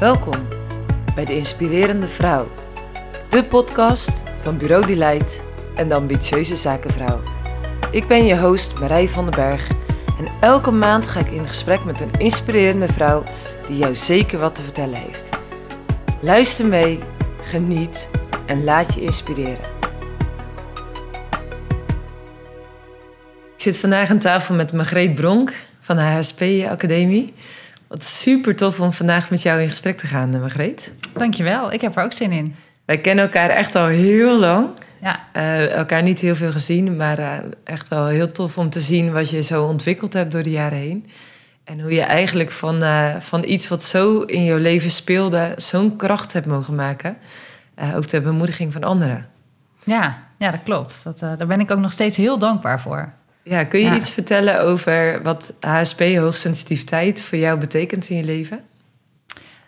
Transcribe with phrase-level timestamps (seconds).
[0.00, 0.48] Welkom
[1.14, 2.50] bij de Inspirerende Vrouw,
[3.28, 5.42] de podcast van Bureau Delight
[5.74, 7.22] en de ambitieuze zakenvrouw.
[7.90, 9.68] Ik ben je host Marij van den Berg
[10.18, 13.24] en elke maand ga ik in gesprek met een inspirerende vrouw
[13.66, 15.28] die jou zeker wat te vertellen heeft.
[16.20, 16.98] Luister mee,
[17.42, 18.10] geniet
[18.46, 19.64] en laat je inspireren.
[23.54, 27.34] Ik zit vandaag aan tafel met Margreet Bronk van de HSP Academie.
[27.88, 30.92] Wat super tof om vandaag met jou in gesprek te gaan, Margreet.
[31.12, 32.54] Dankjewel, ik heb er ook zin in.
[32.84, 34.68] Wij kennen elkaar echt al heel lang.
[35.00, 35.20] Ja.
[35.32, 39.12] Uh, elkaar niet heel veel gezien, maar uh, echt wel heel tof om te zien
[39.12, 41.06] wat je zo ontwikkeld hebt door de jaren heen.
[41.64, 45.96] En hoe je eigenlijk van, uh, van iets wat zo in jouw leven speelde, zo'n
[45.96, 47.16] kracht hebt mogen maken.
[47.94, 49.26] ook ter bemoediging van anderen.
[49.84, 51.04] Ja, ja dat klopt.
[51.04, 53.12] Dat, daar ben ik ook nog steeds heel dankbaar voor.
[53.48, 58.56] Ja, kun je iets vertellen over wat HSP, hoogsensitiviteit, voor jou betekent in je leven?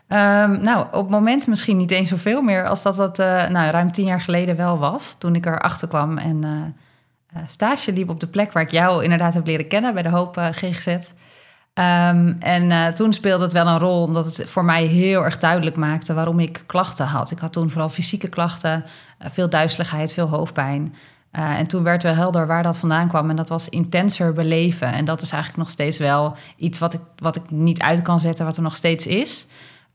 [0.08, 3.70] Um, nou, op het moment misschien niet eens zoveel meer als dat dat uh, nou,
[3.70, 5.18] ruim tien jaar geleden wel was.
[5.18, 9.34] Toen ik erachter kwam en uh, stage liep op de plek waar ik jou inderdaad
[9.34, 10.86] heb leren kennen, bij de Hoop uh, GGZ.
[10.86, 15.76] Um, en toen speelde het wel een rol, omdat het voor mij heel erg duidelijk
[15.76, 17.30] maakte waarom ik klachten had.
[17.30, 18.84] Ik had toen vooral fysieke klachten,
[19.18, 20.94] veel duizeligheid, veel hoofdpijn.
[21.32, 23.30] Uh, en toen werd wel helder waar dat vandaan kwam.
[23.30, 24.92] En dat was intenser beleven.
[24.92, 28.20] En dat is eigenlijk nog steeds wel iets wat ik, wat ik niet uit kan
[28.20, 29.46] zetten, wat er nog steeds is.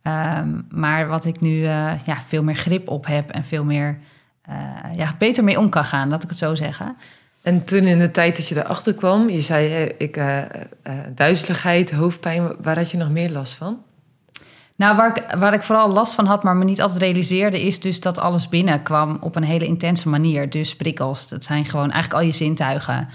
[0.03, 3.99] Um, maar wat ik nu uh, ja, veel meer grip op heb en veel meer
[4.49, 4.55] uh,
[4.95, 6.97] ja, beter mee om kan gaan, laat ik het zo zeggen.
[7.41, 10.21] En toen in de tijd dat je erachter kwam, je zei ik,
[11.15, 13.81] duizeligheid, hoofdpijn, waar had je nog meer last van?
[14.75, 17.79] Nou, waar ik, waar ik vooral last van had, maar me niet altijd realiseerde, is
[17.79, 20.49] dus dat alles binnenkwam op een hele intense manier.
[20.49, 23.09] Dus prikkels, dat zijn gewoon eigenlijk al je zintuigen.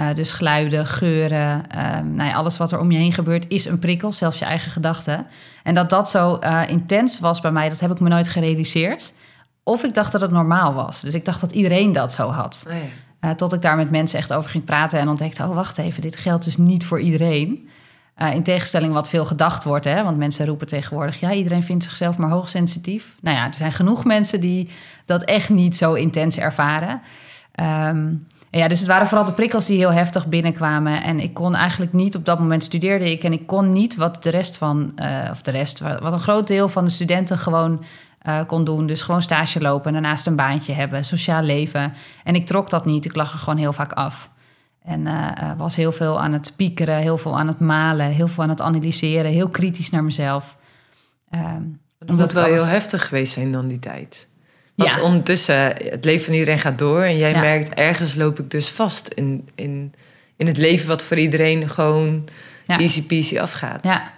[0.00, 3.64] Uh, dus geluiden, geuren, uh, nou ja, alles wat er om je heen gebeurt is
[3.64, 5.26] een prikkel, zelfs je eigen gedachten.
[5.62, 9.12] En dat dat zo uh, intens was bij mij, dat heb ik me nooit gerealiseerd.
[9.62, 11.00] Of ik dacht dat het normaal was.
[11.00, 12.66] Dus ik dacht dat iedereen dat zo had.
[12.68, 12.74] Oh
[13.20, 13.34] ja.
[13.34, 16.16] tot ik daar met mensen echt over ging praten en ontdekte: oh, wacht even, dit
[16.16, 17.68] geldt dus niet voor iedereen.
[18.18, 20.02] Uh, in tegenstelling wat veel gedacht wordt, hè?
[20.04, 23.16] want mensen roepen tegenwoordig: ja, iedereen vindt zichzelf maar hoogsensitief.
[23.20, 24.70] Nou ja, er zijn genoeg mensen die
[25.04, 27.00] dat echt niet zo intens ervaren.
[27.88, 31.02] Um, ja, dus het waren vooral de prikkels die heel heftig binnenkwamen.
[31.02, 34.22] En ik kon eigenlijk niet, op dat moment studeerde ik, en ik kon niet wat
[34.22, 37.84] de rest van, uh, of de rest, wat een groot deel van de studenten gewoon
[38.26, 38.86] uh, kon doen.
[38.86, 41.92] Dus gewoon stage lopen, daarnaast een baantje hebben, sociaal leven.
[42.24, 44.30] En ik trok dat niet, ik lag er gewoon heel vaak af.
[44.84, 48.42] En uh, was heel veel aan het piekeren, heel veel aan het malen, heel veel
[48.42, 50.56] aan het analyseren, heel kritisch naar mezelf.
[51.34, 54.28] Um, dat moet wel heel heftig geweest zijn dan die tijd.
[54.74, 55.02] Want ja.
[55.02, 57.40] ondertussen, het leven van iedereen gaat door en jij ja.
[57.40, 59.94] merkt, ergens loop ik dus vast in, in,
[60.36, 62.28] in het leven wat voor iedereen gewoon
[62.66, 62.78] ja.
[62.78, 63.84] easy peasy afgaat.
[63.86, 64.12] Ja.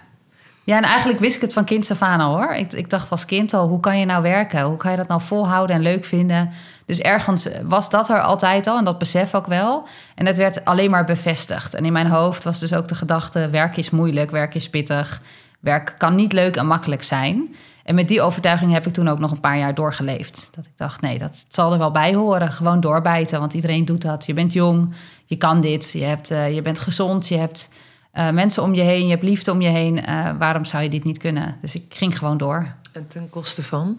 [0.63, 2.53] ja, en eigenlijk wist ik het van kind af aan al hoor.
[2.53, 4.61] Ik, ik dacht als kind al, hoe kan je nou werken?
[4.61, 6.51] Hoe kan je dat nou volhouden en leuk vinden?
[6.85, 9.87] Dus ergens was dat er altijd al en dat besef ook wel.
[10.15, 11.73] En het werd alleen maar bevestigd.
[11.73, 15.21] En in mijn hoofd was dus ook de gedachte: werk is moeilijk, werk is pittig,
[15.59, 17.55] werk kan niet leuk en makkelijk zijn.
[17.83, 20.49] En met die overtuiging heb ik toen ook nog een paar jaar doorgeleefd.
[20.55, 22.51] Dat ik dacht: nee, dat zal er wel bij horen.
[22.51, 24.25] Gewoon doorbijten, want iedereen doet dat.
[24.25, 24.93] Je bent jong,
[25.25, 27.69] je kan dit, je, hebt, uh, je bent gezond, je hebt
[28.13, 29.97] uh, mensen om je heen, je hebt liefde om je heen.
[29.97, 31.55] Uh, waarom zou je dit niet kunnen?
[31.61, 32.75] Dus ik ging gewoon door.
[32.91, 33.97] En ten koste van?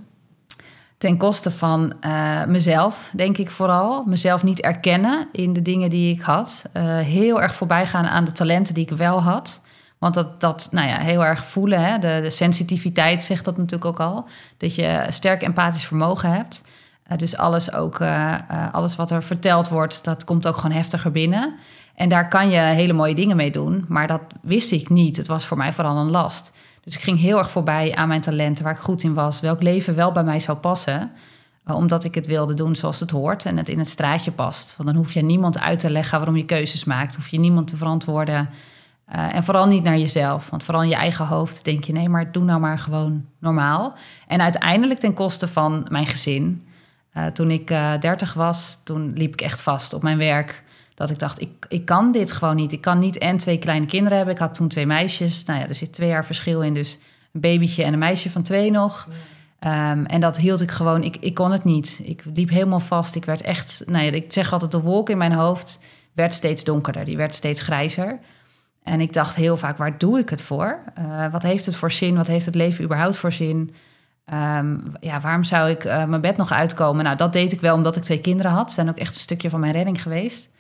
[1.05, 4.05] Ten koste van uh, mezelf, denk ik vooral.
[4.05, 6.65] Mezelf niet erkennen in de dingen die ik had.
[6.77, 9.63] Uh, heel erg voorbij gaan aan de talenten die ik wel had.
[9.99, 11.99] Want dat, dat nou ja, heel erg voelen, hè?
[11.99, 14.27] De, sensitiviteit zegt dat natuurlijk ook al.
[14.57, 16.63] Dat je sterk empathisch vermogen hebt.
[17.13, 18.01] Uh, dus alles, ook,
[18.73, 21.55] alles wat er verteld wordt, dat komt ook gewoon heftiger binnen.
[21.95, 23.85] En daar kan je hele mooie dingen mee doen.
[23.89, 25.17] Maar dat wist ik niet.
[25.17, 26.53] Het was voor mij vooral een last.
[26.85, 29.63] Dus ik ging heel erg voorbij aan mijn talenten, waar ik goed in was, welk
[29.63, 31.13] leven wel bij mij zou passen.
[31.67, 34.77] Uh, omdat ik het wilde doen zoals het hoort en het in het straatje past.
[34.77, 37.17] Want dan hoef je niemand uit te leggen waarom je keuzes maakt.
[37.17, 38.51] Hoef je niemand te verantwoorden.
[39.15, 40.51] Uh, en vooral niet naar jezelf.
[40.51, 43.95] Want vooral in je eigen hoofd denk je: nee, maar doe nou maar gewoon normaal.
[44.27, 46.63] En uiteindelijk ten koste van mijn gezin.
[47.15, 47.69] Uh, toen ik
[48.01, 50.64] 30 was, toen liep ik echt vast op mijn werk.
[50.95, 52.73] Dat ik dacht, ik, ik kan dit gewoon niet.
[52.73, 54.35] Ik kan niet en twee kleine kinderen hebben.
[54.35, 55.45] Ik had toen twee meisjes.
[55.45, 56.75] Nou ja, er zit twee jaar verschil in.
[56.75, 56.99] Dus
[57.33, 59.09] een babytje en een meisje van twee nog.
[59.61, 62.01] Um, en dat hield ik gewoon, ik, ik kon het niet.
[62.03, 63.15] Ik liep helemaal vast.
[63.15, 65.81] Ik werd echt, nou ja, ik zeg altijd, de wolk in mijn hoofd
[66.13, 67.05] werd steeds donkerder.
[67.05, 68.19] Die werd steeds grijzer.
[68.83, 70.79] En ik dacht heel vaak, waar doe ik het voor?
[70.99, 72.17] Uh, wat heeft het voor zin?
[72.17, 73.75] Wat heeft het leven überhaupt voor zin?
[74.33, 77.05] Um, ja, waarom zou ik uh, mijn bed nog uitkomen?
[77.05, 78.69] Nou, dat deed ik wel omdat ik twee kinderen had.
[78.69, 80.51] Ze zijn ook echt een stukje van mijn redding geweest.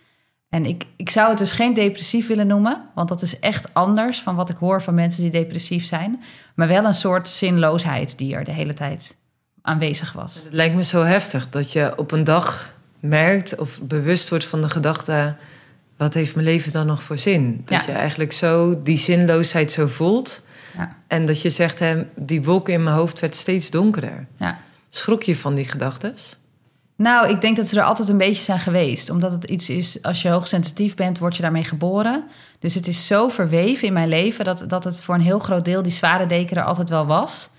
[0.55, 4.21] En ik, ik zou het dus geen depressief willen noemen, want dat is echt anders
[4.21, 6.23] van wat ik hoor van mensen die depressief zijn.
[6.55, 9.17] Maar wel een soort zinloosheid die er de hele tijd
[9.63, 10.35] aanwezig was.
[10.35, 14.61] Het lijkt me zo heftig dat je op een dag merkt of bewust wordt van
[14.61, 15.37] de gedachte:
[15.97, 17.63] wat heeft mijn leven dan nog voor zin?
[17.65, 17.93] Dat Ja.
[17.93, 20.41] je eigenlijk zo die zinloosheid zo voelt.
[20.77, 20.97] Ja.
[21.07, 24.27] En dat je zegt, hè, die wolk in mijn hoofd werd steeds donkerder.
[24.39, 24.59] Ja.
[24.91, 26.15] Schrok je van die gedachten?
[26.97, 29.11] Nou, ik denk dat ze er altijd een beetje zijn geweest.
[29.11, 32.25] Omdat het iets is, als je hoogsensitief bent, word je daarmee geboren.
[32.59, 35.65] Dus het is zo verweven in mijn leven dat, dat het voor een heel groot
[35.65, 37.51] deel die zware deken er altijd wel was.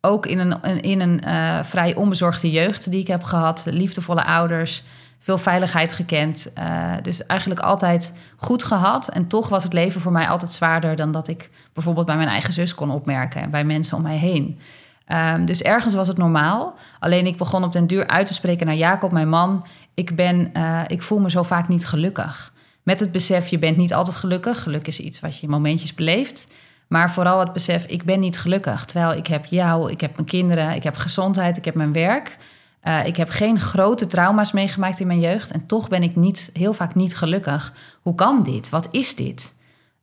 [0.00, 3.62] Ook in een, in een eh, vrij onbezorgde jeugd die ik heb gehad.
[3.66, 4.82] Liefdevolle ouders,
[5.18, 6.52] veel veiligheid gekend.
[6.54, 9.08] Eh, dus eigenlijk altijd goed gehad.
[9.08, 12.28] En toch was het leven voor mij altijd zwaarder dan dat ik bijvoorbeeld bij mijn
[12.28, 13.40] eigen zus kon opmerken.
[13.40, 14.58] En bij mensen om mij heen.
[15.04, 16.74] Ehm, dus ergens was het normaal.
[16.98, 19.66] Alleen ik begon op den duur uit te spreken naar Jacob, mijn man.
[19.94, 22.52] Ik, ben, eh, ik voel me zo vaak niet gelukkig.
[22.82, 24.62] Met het besef, je bent niet altijd gelukkig.
[24.62, 26.52] Geluk is iets wat je in momentjes beleeft.
[26.86, 28.84] Maar vooral het besef, ik ben niet gelukkig.
[28.84, 32.36] Terwijl ik heb jou, ik heb mijn kinderen, ik heb gezondheid, ik heb mijn werk.
[32.80, 35.50] Eh, ik heb geen grote trauma's meegemaakt in mijn jeugd.
[35.50, 37.72] En toch ben ik niet, heel vaak niet gelukkig.
[38.02, 38.68] Hoe kan dit?
[38.68, 39.54] Wat is dit?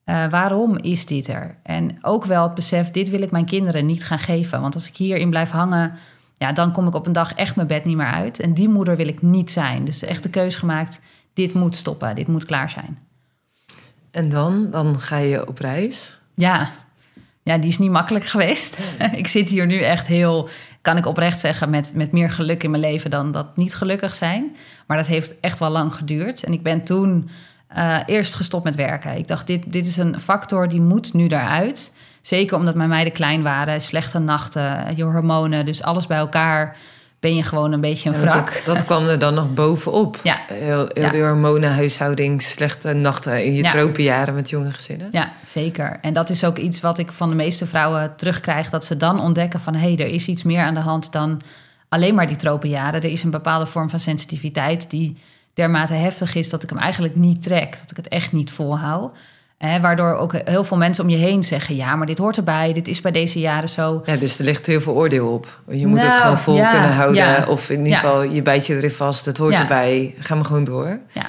[0.04, 1.58] Eh, waarom is dit er?
[1.64, 4.62] En ook wel het besef, dit wil ik mijn kinderen niet gaan geven.
[4.62, 5.94] Want als ik hierin blijf hangen,
[6.34, 8.40] ja, dan kom ik op een dag echt mijn bed niet meer uit.
[8.40, 9.86] En die moeder wil ik niet zijn.
[9.86, 11.02] Dus echt de keuze gemaakt,
[11.34, 13.00] dit moet stoppen, dit moet klaar zijn.
[14.12, 16.20] En dan, dan ga je op reis.
[16.36, 16.70] Ja,
[17.44, 18.80] ja die is niet makkelijk geweest.
[19.12, 20.50] ik zit hier nu echt heel,
[20.82, 24.16] kan ik oprecht zeggen, met, met meer geluk in mijn leven dan dat niet gelukkig
[24.16, 24.56] zijn.
[24.88, 26.44] Maar dat heeft echt wel lang geduurd.
[26.44, 27.30] En ik ben toen
[27.74, 29.18] eh, eerst gestopt met werken.
[29.18, 31.94] Ik dacht, dit, dit is een factor die moet nu eruit.
[32.22, 36.78] Zeker omdat mijn meiden klein waren, slechte nachten, je hormonen, dus alles bij elkaar
[37.20, 38.62] ben je gewoon een beetje een Ja, wrak.
[38.66, 40.20] Dat, dat kwam er dan nog bovenop.
[40.24, 40.40] Ja.
[40.48, 41.10] Heel, heel Ja.
[41.10, 43.70] de hormonenhuishouding, slechte nachten in je Ja.
[43.70, 45.08] tropenjaren met jonge gezinnen.
[45.12, 45.98] Ja, zeker.
[46.02, 48.70] En dat is ook iets wat ik van de meeste vrouwen terugkrijg.
[48.70, 49.74] Dat ze dan ontdekken van...
[49.74, 51.42] hé, hey, er is iets meer aan de hand dan
[51.90, 53.02] alleen maar die tropenjaren.
[53.02, 55.18] Er is een bepaalde vorm van sensitiviteit die
[55.54, 56.50] dermate heftig is...
[56.50, 57.72] dat ik hem eigenlijk niet trek.
[57.80, 59.14] Dat ik het echt niet volhoud.
[59.58, 61.76] Eh, waardoor ook heel veel mensen om je heen zeggen...
[61.76, 64.02] ja, maar dit hoort erbij, dit is bij deze jaren zo.
[64.06, 65.60] Ja, dus er ligt heel veel oordeel op.
[65.70, 67.16] Je moet het Nou, gewoon vol ja, kunnen houden.
[67.24, 67.46] ja.
[67.48, 67.98] Of in ieder Ja.
[68.00, 69.26] geval, je bijt je erin vast.
[69.26, 70.16] Het hoort erbij.
[70.20, 71.00] Ga maar gewoon door.
[71.12, 71.26] Ja,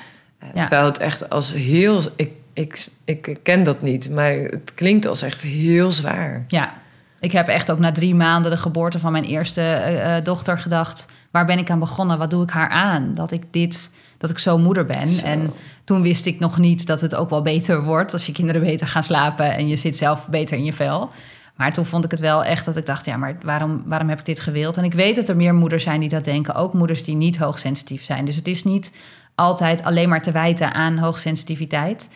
[0.55, 0.61] Eh.
[0.61, 2.01] Terwijl het echt als heel...
[2.17, 6.45] Ik, ik, ik ken dat niet, maar het klinkt als echt heel zwaar.
[6.49, 6.73] ja.
[7.21, 10.59] Ik heb echt ook na drie maanden de geboorte van mijn eerste eh, eh, dochter
[10.59, 11.07] gedacht...
[11.31, 12.19] waar ben ik aan begonnen?
[12.19, 13.11] Wat doe ik haar aan?
[13.15, 13.91] Dat ik dit,
[14.23, 15.09] dat ik zo moeder ben.
[15.09, 15.27] Zo.
[15.27, 15.51] En
[15.85, 18.13] toen wist ik nog niet dat het ook wel beter wordt...
[18.13, 21.11] als je kinderen beter gaan slapen en je zit zelf beter in je vel.
[21.57, 23.07] Maar toen vond ik het wel echt dat ik dacht...
[23.07, 24.77] ja, maar waarom, waarom heb ik dit gewild?
[24.77, 26.55] En ik weet dat er meer moeders zijn die dat denken.
[26.55, 28.25] Ook moeders die niet hoogsensitief zijn.
[28.25, 28.93] Dus het is niet
[29.35, 32.09] altijd alleen maar te wijten aan hoogsensitiviteit...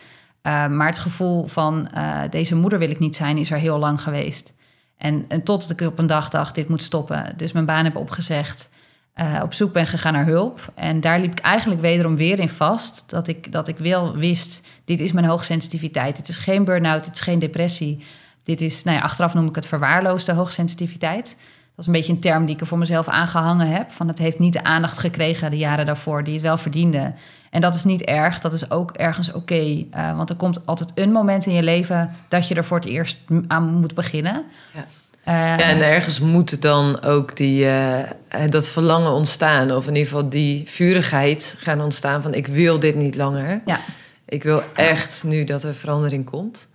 [0.43, 3.79] Uh, maar het gevoel van uh, deze moeder wil ik niet zijn, is er heel
[3.79, 4.55] lang geweest.
[4.99, 7.35] En, en tot ik op een dag dacht, dit moet stoppen.
[7.37, 8.71] Dus mijn baan heb opgezegd,
[9.21, 10.73] uh, op zoek ben gegaan naar hulp.
[10.75, 13.05] En daar liep ik eigenlijk wederom weer in vast.
[13.07, 16.17] Dat ik, dat ik wel wist, dit is mijn hoogsensitiviteit.
[16.17, 18.05] Het is geen burn-out, het is geen depressie.
[18.45, 21.37] Dit is, nou ja, achteraf noem ik het verwaarloosde hoogsensitiviteit.
[21.77, 23.93] Dat is een beetje een term die ik er voor mezelf aangehangen heb.
[23.93, 27.15] Van het heeft niet de aandacht gekregen de jaren daarvoor die het wel verdiende.
[27.51, 29.65] En dat is niet erg, dat is ook ergens oké.
[29.65, 32.87] Uh, want er komt altijd een moment in je leven dat je er voor het
[32.87, 33.19] eerst
[33.49, 34.45] aan moet beginnen.
[34.75, 34.87] Ja.
[35.27, 37.99] Ja, en ergens moet dan ook die, uh,
[38.49, 39.71] dat verlangen ontstaan.
[39.71, 43.61] Of in ieder geval die vurigheid gaan ontstaan van ik wil dit niet langer.
[43.65, 43.81] Ja.
[44.25, 46.67] Ik wil echt nu dat er verandering komt.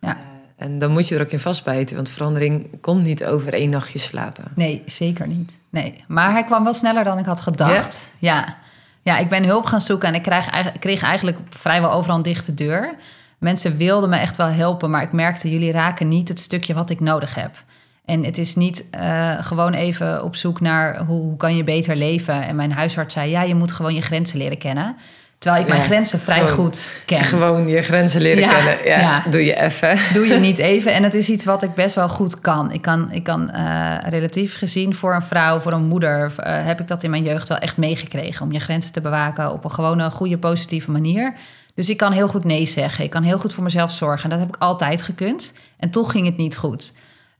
[0.00, 0.16] Ja.
[0.16, 0.22] Uh,
[0.56, 3.98] en dan moet je er ook in vastbijten, want verandering komt niet over één nachtje
[3.98, 4.44] slapen.
[4.54, 5.58] Nee, zeker niet.
[5.70, 6.04] Nee.
[6.06, 8.12] Maar hij kwam wel sneller dan ik had gedacht.
[8.18, 8.34] Ja.
[8.34, 8.56] ja.
[9.04, 12.54] Ja, ik ben hulp gaan zoeken en ik kreeg, kreeg eigenlijk vrijwel overal een dichte
[12.54, 12.94] deur.
[13.38, 16.90] Mensen wilden me echt wel helpen, maar ik merkte, jullie raken niet het stukje wat
[16.90, 17.62] ik nodig heb.
[18.04, 21.96] En het is niet uh, gewoon even op zoek naar hoe, hoe, kan je beter
[21.96, 22.42] leven.
[22.42, 24.96] En mijn huisarts zei, ja, je moet gewoon je grenzen leren kennen.
[25.38, 27.24] Terwijl ik mijn ja, grenzen vrij gewoon, goed ken.
[27.24, 28.84] Gewoon je grenzen leren Ja, kennen.
[28.84, 29.22] Ja, ja.
[29.30, 29.98] Doe je even.
[30.12, 30.92] Doe je niet even.
[30.92, 32.72] En het is iets wat ik best wel goed kan.
[32.72, 36.32] Ik kan, ik kan uh, relatief gezien voor een vrouw, voor een moeder...
[36.38, 38.46] Uh, heb ik dat in mijn jeugd wel echt meegekregen.
[38.46, 41.34] Om je grenzen te bewaken op een gewone, goede, positieve manier.
[41.74, 43.04] Dus ik kan heel goed nee zeggen.
[43.04, 44.24] Ik kan heel goed voor mezelf zorgen.
[44.24, 45.54] En dat heb ik altijd gekund.
[45.78, 46.92] En toch ging het niet goed.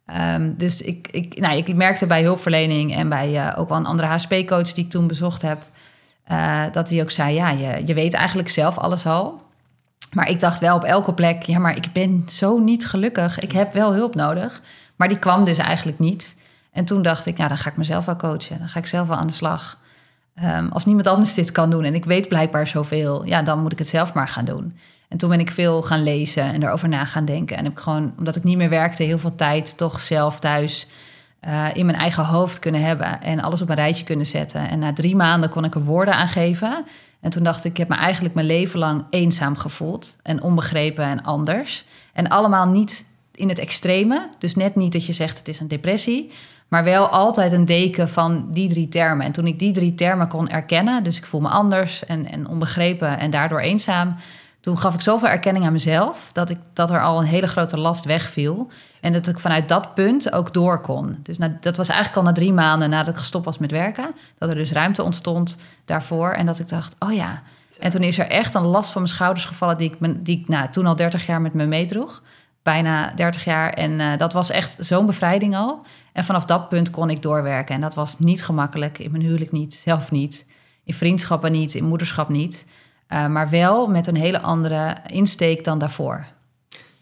[0.06, 3.86] Um, dus ik, ik, nou, ik merkte bij hulpverlening en bij uh, ook wel een
[3.86, 5.66] andere HSP-coach die ik toen bezocht heb...
[6.32, 9.42] Uh, dat hij ook zei, ja, je, je weet eigenlijk zelf alles al.
[10.12, 13.38] Maar ik dacht wel op elke plek, ja, maar ik ben zo niet gelukkig.
[13.38, 14.60] Ik heb wel hulp nodig.
[14.96, 16.36] Maar die kwam dus eigenlijk niet.
[16.72, 18.58] En toen dacht ik, ja, dan ga ik mezelf wel coachen.
[18.58, 19.78] Dan ga ik zelf wel aan de slag.
[20.34, 23.72] ehm, als niemand anders dit kan doen en ik weet blijkbaar zoveel, ja, dan moet
[23.72, 24.76] ik het zelf maar gaan doen.
[25.14, 27.56] En toen ben ik veel gaan lezen en erover na gaan denken.
[27.56, 30.86] En heb ik gewoon, omdat ik niet meer werkte, heel veel tijd toch zelf thuis
[31.46, 34.68] uh, in mijn eigen hoofd kunnen hebben en alles op een rijtje kunnen zetten.
[34.68, 36.84] En na drie maanden kon ik er woorden aan geven.
[37.20, 41.04] En toen dacht ik, ik heb me eigenlijk mijn leven lang eenzaam gevoeld en onbegrepen
[41.04, 41.84] en anders.
[42.12, 43.04] En allemaal niet
[43.34, 44.28] in het extreme.
[44.38, 46.32] Dus net niet dat je zegt het is een depressie,
[46.68, 49.26] maar wel altijd een deken van die drie termen.
[49.26, 52.48] En toen ik die drie termen kon erkennen, dus ik voel me anders en, en
[52.48, 54.16] onbegrepen en daardoor eenzaam,
[54.64, 57.78] toen gaf ik zoveel erkenning aan mezelf dat, ik, dat er al een hele grote
[57.78, 58.70] last wegviel.
[59.00, 61.18] En dat ik vanuit dat punt ook door kon.
[61.22, 64.14] Dus dat was eigenlijk al na drie maanden nadat ik gestopt was met werken.
[64.38, 66.30] Dat er dus ruimte ontstond daarvoor.
[66.30, 67.42] En dat ik dacht, oh ja.
[67.78, 69.76] En toen is er echt een last van mijn schouders gevallen...
[69.76, 72.22] die ik, die ik nou, toen al 30 jaar met me meedroeg.
[72.62, 73.72] Bijna 30 jaar.
[73.72, 75.84] En uh, dat was echt zo'n bevrijding al.
[76.12, 77.74] En vanaf dat punt kon ik doorwerken.
[77.74, 78.98] En dat was niet gemakkelijk.
[78.98, 80.46] In mijn huwelijk niet, zelf niet.
[80.84, 82.66] In vriendschappen niet, in moederschap niet...
[83.14, 86.26] Uh, maar wel met een hele andere insteek dan daarvoor.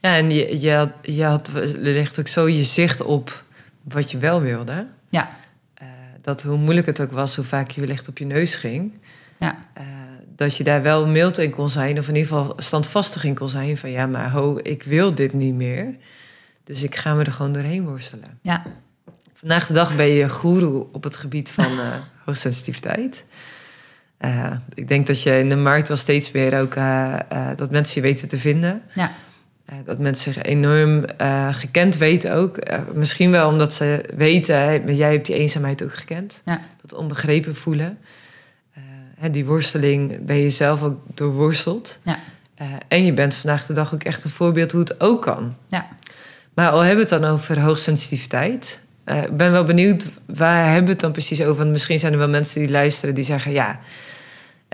[0.00, 3.42] Ja, en je, je, had, je had ligt ook zo je zicht op
[3.82, 4.86] wat je wel wilde.
[5.08, 5.30] Ja.
[5.82, 5.88] Uh,
[6.20, 8.92] dat hoe moeilijk het ook was, hoe vaak je wellicht op je neus ging.
[9.38, 9.56] Ja.
[9.78, 9.84] Uh,
[10.36, 13.48] dat je daar wel mild in kon zijn, of in ieder geval standvastig in kon
[13.48, 13.78] zijn.
[13.78, 15.96] Van ja, maar ho, ik wil dit niet meer.
[16.64, 18.38] Dus ik ga me er gewoon doorheen worstelen.
[18.42, 18.62] Ja.
[19.34, 21.70] Vandaag de dag ben je guru op het gebied van
[22.24, 23.24] hoogsensitiviteit.
[24.24, 27.70] Uh, ik denk dat je in de markt wel steeds meer ook uh, uh, dat
[27.70, 28.82] mensen je weten te vinden.
[28.94, 29.12] Ja.
[29.84, 31.04] dat mensen zich enorm
[31.50, 32.58] gekend weten ook.
[32.94, 36.42] misschien wel omdat ze weten, jij hebt die eenzaamheid ook gekend.
[36.44, 36.60] Ja.
[36.80, 37.98] Dat onbegrepen voelen.
[39.30, 41.98] Die worsteling ben je zelf ook doorworsteld.
[42.04, 42.18] Ja.
[42.88, 45.56] en je bent vandaag de dag ook echt een voorbeeld hoe het ook kan.
[45.68, 45.88] Ja.
[46.54, 48.80] Maar al hebben we het dan over hoogsensitiviteit.
[49.04, 51.56] Ik ben wel benieuwd, waar hebben we het dan precies over?
[51.56, 53.52] Want misschien zijn er wel mensen die luisteren die zeggen...
[53.52, 53.76] ja, eh,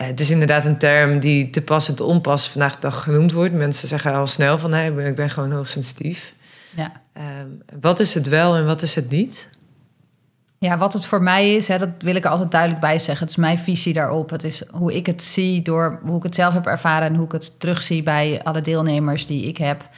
[0.04, 3.32] het is inderdaad een term die te pas en te onpas vandaag de dag genoemd
[3.32, 3.54] wordt.
[3.54, 6.34] Mensen zeggen al snel van, hey, ik ben gewoon hoogsensitief.
[6.76, 6.92] Ja.
[7.40, 9.48] Um, wat is het wel en wat is het niet?
[10.58, 13.26] Ja, wat het voor mij is, hè, dat wil ik er altijd duidelijk bij zeggen.
[13.26, 14.30] Het is mijn visie daarop.
[14.30, 17.08] Het is hoe ik het zie door hoe ik het zelf heb ervaren...
[17.08, 19.88] en hoe ik het terugzie bij alle deelnemers die ik heb...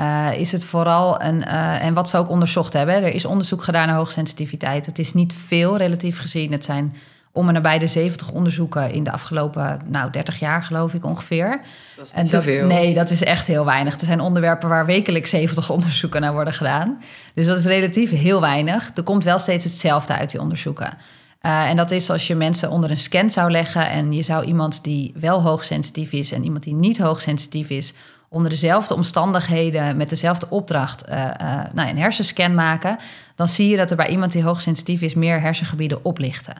[0.00, 2.94] Uh, is het vooral een, uh, en wat ze ook onderzocht hebben.
[2.94, 4.86] Er is onderzoek gedaan naar hoogsensitiviteit.
[4.86, 6.52] Het is niet veel relatief gezien.
[6.52, 6.96] Het zijn
[7.36, 11.60] om en nabij de 70 onderzoeken in de afgelopen nou, 30 jaar, geloof ik ongeveer.
[11.96, 14.00] Dat is en dat, Nee, dat is echt heel weinig.
[14.00, 16.98] Er zijn onderwerpen waar wekelijks 70 onderzoeken naar worden gedaan.
[17.34, 18.90] Dus dat is relatief heel weinig.
[18.94, 20.98] Er komt wel steeds hetzelfde uit die onderzoeken.
[21.42, 24.44] Uh, en dat is als je mensen onder een scan zou leggen en je zou
[24.44, 27.94] iemand die wel hoogsensitief is en iemand die niet hoogsensitief is,
[28.28, 32.98] onder dezelfde omstandigheden met dezelfde opdracht uh, uh, nou, een hersenscan maken,
[33.34, 36.54] dan zie je dat er bij iemand die hoogsensitief is meer hersengebieden oplichten.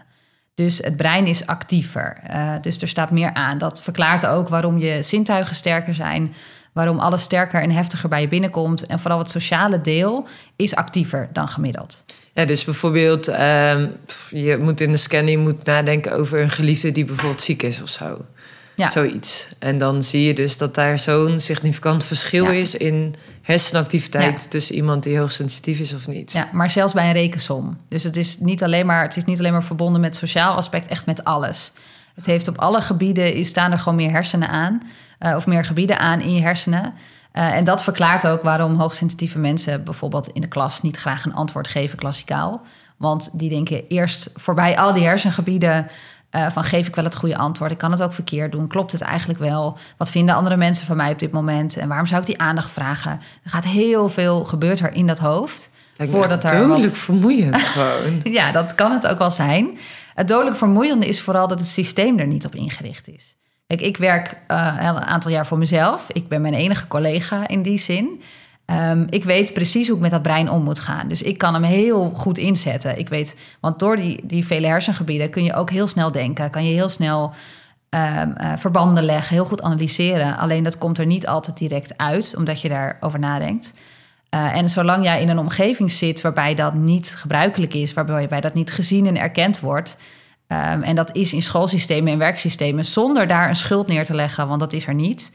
[0.57, 2.17] Dus het brein is actiever.
[2.31, 3.59] Uh, dus er staat meer aan.
[3.59, 6.35] Dat verklaart ook waarom je zintuigen sterker zijn.
[6.73, 8.87] Waarom alles sterker en heftiger bij je binnenkomt.
[8.87, 12.05] En vooral het sociale deel is actiever dan gemiddeld.
[12.35, 13.37] Ja, dus bijvoorbeeld, uh,
[14.31, 17.89] je moet in de scanning moet nadenken over een geliefde die bijvoorbeeld ziek is of
[17.89, 18.25] zo.
[18.77, 18.91] Ja.
[18.91, 19.49] Zoiets.
[19.59, 22.51] En dan zie je dus dat daar zo'n significant verschil Ja.
[22.51, 24.49] is in hersenactiviteit Ja.
[24.49, 26.33] tussen iemand die hoogsensitief is of niet.
[26.33, 27.79] Ja, maar zelfs bij een rekensom.
[27.89, 30.55] Dus het is niet alleen maar, het is niet alleen maar verbonden met het sociaal
[30.57, 31.73] aspect, echt met alles.
[32.15, 34.83] Het heeft op alle gebieden, staan er gewoon meer hersenen aan.
[35.19, 36.95] eh, of meer gebieden aan in je hersenen.
[37.33, 41.35] Eh, en dat verklaart ook waarom hoogsensitieve mensen bijvoorbeeld in de klas niet graag een
[41.35, 42.63] antwoord geven, klassikaal.
[42.97, 45.87] Want die denken eerst voorbij al die hersengebieden
[46.37, 47.71] eh, van geef ik wel het goede antwoord?
[47.71, 48.67] Ik kan het ook verkeerd doen.
[48.67, 49.79] Klopt het eigenlijk wel?
[49.97, 51.77] Wat vinden andere mensen van mij op dit moment?
[51.77, 53.11] En waarom zou ik die aandacht vragen?
[53.45, 55.71] Er gaat heel veel gebeurt er in dat hoofd.
[55.97, 58.21] Lijkt voordat er dodelijk wat- vermoeiend gewoon.
[58.23, 59.79] Ja, dat kan het ook wel zijn.
[60.15, 63.37] Het dodelijk vermoeiende is vooral dat het systeem er niet op ingericht is.
[63.67, 66.07] Kijk, ik werk eh, een aantal jaar voor mezelf.
[66.13, 68.23] Ik ben mijn enige collega in die zin.
[68.67, 71.09] Ehm, ik weet precies hoe ik met dat brein om moet gaan.
[71.09, 72.99] Dus ik kan hem heel goed inzetten.
[72.99, 76.51] Ik weet, want door die, die vele hersengebieden kun je ook heel snel denken.
[76.51, 77.33] Kan je heel snel
[77.89, 80.39] ehm, eh, verbanden leggen, heel goed analyseren.
[80.39, 83.75] Alleen dat komt er niet altijd direct uit, omdat je daarover nadenkt.
[84.31, 88.55] Uh, en zolang jij in een omgeving zit waarbij dat niet gebruikelijk is, waarbij dat
[88.55, 89.97] niet gezien en erkend wordt.
[90.49, 94.49] Um, en dat is in schoolsystemen en werksystemen, zonder daar een schuld neer te leggen,
[94.49, 95.33] want dat is er niet.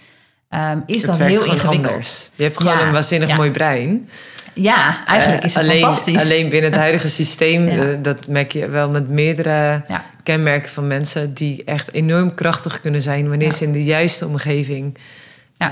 [0.54, 1.88] Um, is dat heel ingewikkeld.
[1.88, 2.30] anders.
[2.36, 3.36] Je hebt gewoon Ja, een waanzinnig ja.
[3.36, 4.10] mooi brein.
[4.54, 6.18] Ja, eigenlijk Eh, is het alleen, fantastisch.
[6.22, 7.84] Alleen binnen het huidige systeem, Ja.
[7.92, 10.06] eh, dat merk je wel met meerdere Ja.
[10.24, 13.54] kenmerken van mensen die echt enorm krachtig kunnen zijn wanneer Ja.
[13.54, 14.98] ze in de juiste omgeving
[15.58, 15.68] eh,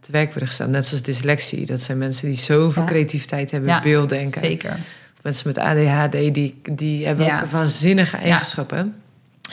[0.00, 0.70] te werk worden gestaan.
[0.70, 1.66] Net zoals dyslexie.
[1.66, 4.40] Dat zijn mensen die zoveel creativiteit hebben, Ja, beelddenken.
[4.40, 4.76] Zeker.
[5.22, 8.94] Mensen met ADHD, die, die hebben ook waanzinnige eigenschappen.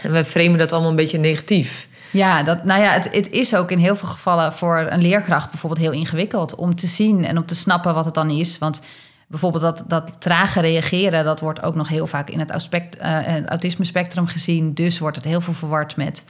[0.02, 1.88] En we framen dat allemaal een beetje negatief.
[2.14, 5.50] Ja, dat, nou ja, het, het is ook in heel veel gevallen voor een leerkracht
[5.50, 8.58] bijvoorbeeld heel ingewikkeld om te zien en om te snappen wat het dan is.
[8.58, 8.82] Want
[9.28, 13.46] bijvoorbeeld dat, dat trage reageren, dat wordt ook nog heel vaak in het, aspect, uh,
[13.46, 14.74] autisme spectrum gezien.
[14.74, 16.26] Dus wordt het heel veel verward met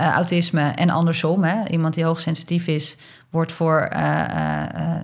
[0.00, 1.44] uh, autisme en andersom.
[1.44, 1.68] Hè.
[1.68, 2.96] Iemand die hoogsensitief is,
[3.30, 3.88] wordt voor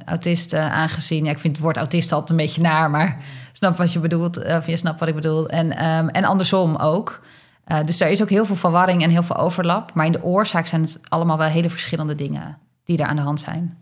[0.05, 1.25] autisten aangezien.
[1.25, 3.17] Ja, ik vind het woord autist altijd een beetje naar, maar
[3.53, 5.49] snap wat je bedoelt, of je snapt wat ik bedoel.
[5.49, 7.21] En, um, en andersom ook.
[7.67, 9.95] Uh, dus er is ook heel veel verwarring en heel veel overlap.
[9.95, 13.23] Maar in de oorzaak zijn het allemaal wel hele verschillende dingen die er aan de
[13.23, 13.79] hand zijn.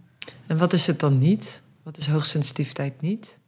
[0.47, 1.63] En wat is het dan niet?
[1.83, 3.39] Wat is hoogsensitiviteit niet?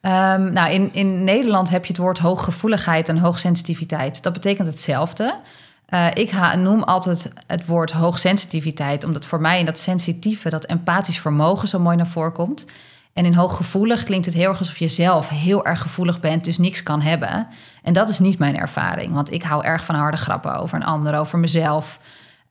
[0.00, 4.22] Um, nou, in, in Nederland heb je het woord hooggevoeligheid en hoogsensitiviteit.
[4.22, 5.40] Dat betekent hetzelfde.
[5.88, 11.18] Uh, ik noem altijd het woord hoogsensitiviteit, omdat voor mij in dat sensitieve, dat empathisch
[11.18, 12.66] vermogen zo mooi naar voren komt.
[13.14, 16.58] En in hooggevoelig klinkt het heel erg alsof je zelf heel erg gevoelig bent, dus
[16.58, 17.46] niks kan hebben.
[17.82, 20.84] En dat is niet mijn ervaring, want ik hou erg van harde grappen over een
[20.84, 22.00] ander, over mezelf.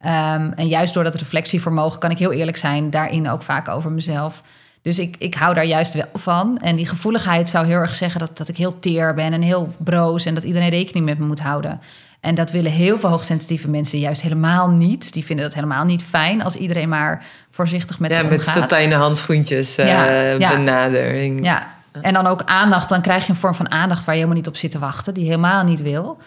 [0.05, 3.91] Um, en juist door dat reflectievermogen kan ik heel eerlijk zijn, daarin ook vaak over
[3.91, 4.43] mezelf.
[4.81, 6.59] Dus ik, ik hou daar juist wel van.
[6.59, 9.73] En die gevoeligheid zou heel erg zeggen dat, dat ik heel teer ben en heel
[9.77, 11.81] broos en dat iedereen rekening met me moet houden.
[12.23, 15.13] En dat willen heel veel hoogsensitieve mensen juist helemaal niet.
[15.13, 18.45] Die vinden dat helemaal niet fijn als iedereen maar voorzichtig met ja, ze omgaat.
[18.45, 21.45] Ja, met satijnen handschoentjes uh, ja, benadering.
[21.45, 21.67] Ja,
[22.01, 22.89] en dan ook aandacht.
[22.89, 25.13] Dan krijg je een vorm van aandacht waar je helemaal niet op zit te wachten.
[25.13, 26.17] Die je helemaal niet wil.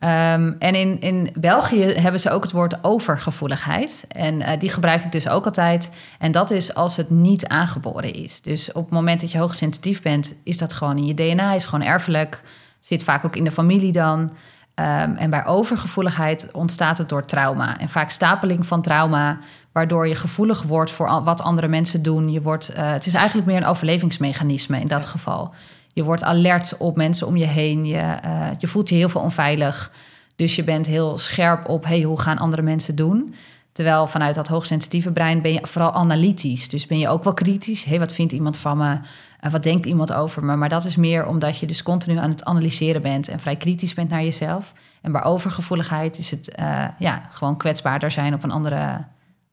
[0.00, 4.04] Um, en in, in België hebben ze ook het woord overgevoeligheid.
[4.08, 5.90] En uh, die gebruik ik dus ook altijd.
[6.18, 8.40] En dat is als het niet aangeboren is.
[8.40, 11.64] Dus op het moment dat je hoogsensitief bent, is dat gewoon in je DNA, is
[11.64, 12.42] gewoon erfelijk.
[12.80, 14.30] Zit vaak ook in de familie dan.
[14.80, 17.78] Um, en bij overgevoeligheid ontstaat het door trauma.
[17.78, 19.38] En vaak stapeling van trauma,
[19.72, 22.32] waardoor je gevoelig wordt voor wat andere mensen doen.
[22.32, 25.54] Je wordt, uh, het is eigenlijk meer een overlevingsmechanisme in dat geval.
[25.92, 27.84] Je wordt alert op mensen om je heen.
[27.84, 29.92] Je, uh, je voelt je heel veel onveilig.
[30.36, 33.34] Dus je bent heel scherp op hey, hoe gaan andere mensen doen.
[33.76, 36.68] Terwijl vanuit dat hoogsensitieve brein ben je vooral analytisch.
[36.68, 37.84] Dus ben je ook wel kritisch.
[37.84, 38.98] Hey, wat vindt iemand van me?
[39.44, 40.56] Uh, wat denkt iemand over me?
[40.56, 43.94] Maar dat is meer omdat je dus continu aan het analyseren bent en vrij kritisch
[43.94, 44.72] bent naar jezelf.
[45.02, 49.04] En bij overgevoeligheid is het uh, ja, gewoon kwetsbaarder zijn op een, andere,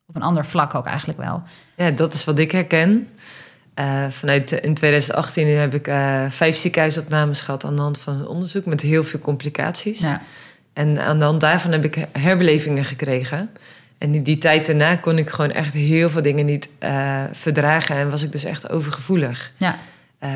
[0.08, 1.41] op een ander vlak ook eigenlijk wel.
[1.76, 3.08] Ja, dat is wat ik herken.
[3.80, 5.86] Uh, vanuit in 2018 heb ik
[6.32, 10.00] vijf ziekenhuisopnames gehad aan de hand van een onderzoek met heel veel complicaties.
[10.00, 10.21] Ja.
[10.74, 13.50] En aan de hand daarvan heb ik herbelevingen gekregen.
[14.04, 17.96] En in die tijd daarna kon ik gewoon echt heel veel dingen niet uh, verdragen.
[17.96, 19.52] En was ik dus echt overgevoelig.
[19.58, 19.80] Ja.
[20.24, 20.30] Uh,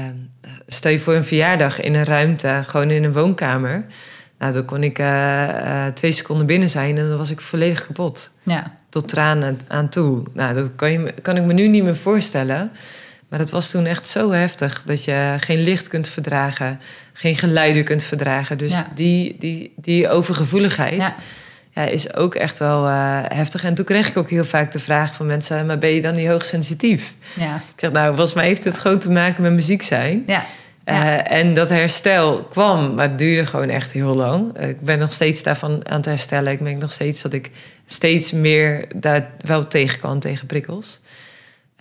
[0.68, 3.86] stel je voor een verjaardag in een ruimte, gewoon in een woonkamer.
[4.40, 8.32] Nou, dan kon ik uh, twee seconden binnen zijn en dan was ik volledig kapot.
[8.44, 8.78] Ja.
[8.90, 10.24] Tot tranen aan toe.
[10.34, 12.72] Nou, dat kan, je, kan ik me nu niet meer voorstellen.
[13.30, 16.80] Maar dat was toen echt zo heftig dat je geen licht kunt verdragen,
[17.14, 18.58] geen geluiden kunt verdragen.
[18.58, 18.88] Dus ja.
[18.96, 20.98] die, die, die overgevoeligheid.
[20.98, 21.16] Ja
[21.78, 23.64] ja, is ook echt wel uh, heftig.
[23.64, 26.16] En toen kreeg ik ook heel vaak de vraag van mensen: maar ben je dan
[26.16, 27.14] niet hoogsensitief?
[27.34, 27.56] Ja.
[27.56, 30.24] Ik zeg, nou, volgens mij heeft het gewoon te maken met muziek zijn.
[30.26, 30.44] Ja.
[30.86, 34.58] Uh, en dat herstel kwam, maar het duurde gewoon echt heel lang.
[34.58, 36.52] ik ben nog steeds daarvan aan het herstellen.
[36.52, 37.52] Ik merk nog steeds dat ik
[37.86, 41.00] steeds meer daar wel tegen kan, tegen prikkels.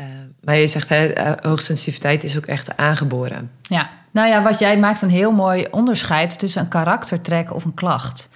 [0.01, 0.07] Uh,
[0.41, 3.51] maar je zegt, hè, hoogsensitiviteit is ook echt aangeboren.
[3.63, 7.75] Ja, nou ja, wat jij maakt een heel mooi onderscheid tussen een karaktertrek of een
[7.75, 8.29] klacht.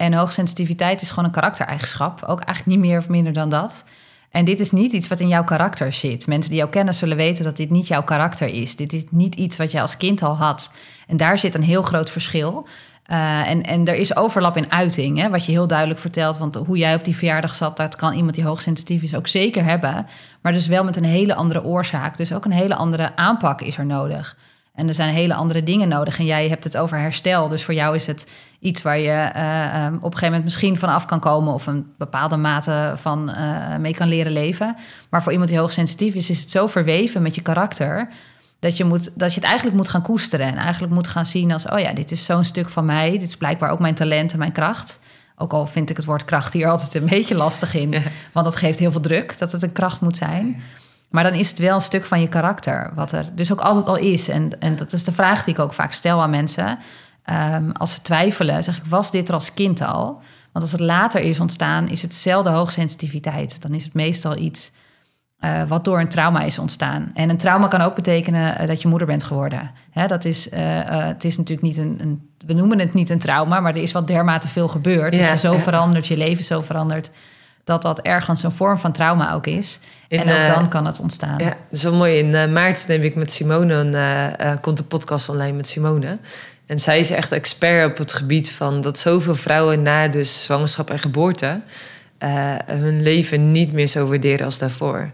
[0.00, 2.22] En hoogsensitiviteit is gewoon een karaktereigenschap.
[2.22, 3.84] Ook eigenlijk niet meer of minder dan dat.
[4.30, 6.26] En dit is niet iets wat in jouw karakter zit.
[6.26, 8.76] Mensen die jou kennen zullen weten dat dit niet jouw karakter is.
[8.76, 10.74] Dit is niet iets wat je als kind al had.
[11.06, 12.66] En daar zit een heel groot verschil.
[13.10, 16.38] Uh, en, en er is overlap in uiting, hè, wat je heel duidelijk vertelt.
[16.38, 19.64] Want hoe jij op die verjaardag zat, dat kan iemand die hoogsensitief is ook zeker
[19.64, 20.06] hebben.
[20.42, 22.16] Maar dus wel met een hele andere oorzaak.
[22.16, 24.36] Dus ook een hele andere aanpak is er nodig.
[24.80, 26.18] En er zijn hele andere dingen nodig.
[26.18, 27.48] En jij hebt het over herstel.
[27.48, 30.78] Dus voor jou is het iets waar je uh, um, op een gegeven moment misschien
[30.78, 31.54] van af kan komen.
[31.54, 34.76] of een bepaalde mate van uh, mee kan leren leven.
[35.10, 38.08] Maar voor iemand die hoogsensitief is, is het zo verweven met je karakter.
[38.58, 40.46] Dat je, moet, dat je het eigenlijk moet gaan koesteren.
[40.46, 43.10] En eigenlijk moet gaan zien als: oh ja, dit is zo'n stuk van mij.
[43.10, 45.00] Dit is blijkbaar ook mijn talent en mijn kracht.
[45.36, 48.02] Ook al vind ik het woord kracht hier altijd een beetje lastig in.
[48.32, 50.62] Want dat geeft heel veel druk dat het een kracht moet zijn.
[51.10, 53.86] Maar dan is het wel een stuk van je karakter, wat er dus ook altijd
[53.86, 54.28] al is.
[54.28, 56.78] En, en dat is de vraag die ik ook vaak stel aan mensen.
[57.54, 60.22] Um, als ze twijfelen, zeg ik, was dit er als kind al?
[60.52, 63.62] Want als het later is ontstaan, is het zelden hoogsensitiviteit.
[63.62, 64.72] Dan is het meestal iets
[65.40, 67.10] uh, wat door een trauma is ontstaan.
[67.14, 69.70] En een trauma kan ook betekenen uh, dat je moeder bent geworden.
[69.90, 73.18] Hè, dat is, uh, het is natuurlijk niet een, een, we noemen het niet een
[73.18, 75.14] trauma, maar er is wat dermate veel gebeurd.
[75.14, 75.60] Ja, dus je zo ja.
[75.60, 77.10] verandert, je leven zo verandert
[77.64, 79.78] dat dat ergens een vorm van trauma ook is.
[80.08, 81.38] In, en ook dan kan het ontstaan.
[81.38, 82.18] Ja, dat is wel mooi.
[82.18, 83.94] In uh, maart neem ik met Simone een,
[84.46, 86.18] uh, komt de podcast online met Simone.
[86.66, 90.90] En zij is echt expert op het gebied van dat zoveel vrouwen na dus zwangerschap
[90.90, 91.60] en geboorte
[92.18, 95.10] uh, hun leven niet meer zo waarderen als daarvoor.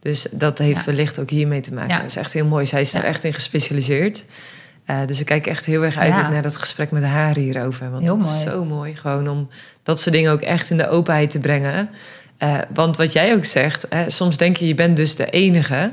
[0.00, 1.96] Dus dat heeft wellicht ook hiermee te maken.
[1.96, 2.66] Dat is echt heel mooi.
[2.66, 4.24] Zij is daar echt in gespecialiseerd.
[4.90, 7.90] Uh, dus ik kijk echt heel erg uit naar dat gesprek met haar hierover.
[7.90, 8.38] Want heel dat mooi.
[8.38, 8.96] is zo mooi.
[8.96, 9.48] Gewoon om
[9.82, 11.90] dat soort dingen ook echt in de openheid te brengen.
[12.38, 15.92] Uh, want wat jij ook zegt, soms denk je, je bent dus de enige.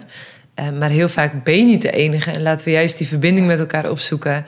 [0.79, 2.31] maar heel vaak ben je niet de enige.
[2.31, 4.45] En laten we juist die verbinding met elkaar opzoeken.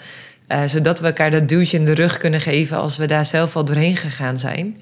[0.65, 3.65] zodat we elkaar dat duwtje in de rug kunnen geven als we daar zelf al
[3.65, 4.81] doorheen gegaan zijn.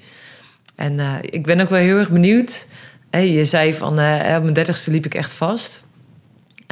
[0.78, 2.66] En uh, ik ben ook wel heel erg benieuwd.
[3.10, 5.87] Hey, je zei van uh, op mijn dertigste liep ik echt vast.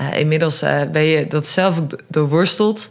[0.00, 0.60] Uh, inmiddels
[0.92, 2.90] ben je dat zelf ook doorworsteld.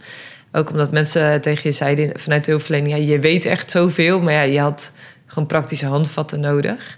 [0.51, 2.97] Ook omdat mensen tegen je zeiden vanuit de hulpverlening...
[2.97, 4.91] Ja, je weet echt zoveel, maar ja, je had
[5.25, 6.97] gewoon praktische handvatten nodig.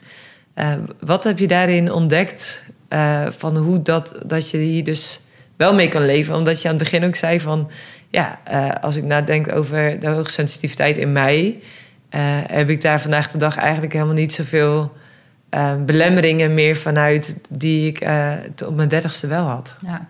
[0.99, 2.63] wat heb je daarin ontdekt
[3.29, 5.21] van hoe dat, dat je hier dus
[5.55, 6.35] wel mee kan leven?
[6.35, 7.71] Omdat je aan het begin ook zei van...
[8.09, 8.39] Ja,
[8.81, 11.59] als ik nadenk over de hoogsensitiviteit in mij...
[12.47, 14.93] Heb ik daar vandaag de dag eigenlijk helemaal niet zoveel
[15.49, 18.33] uh, belemmeringen meer vanuit die ik uh,
[18.65, 19.77] op mijn dertigste wel had.
[19.81, 20.07] Ja.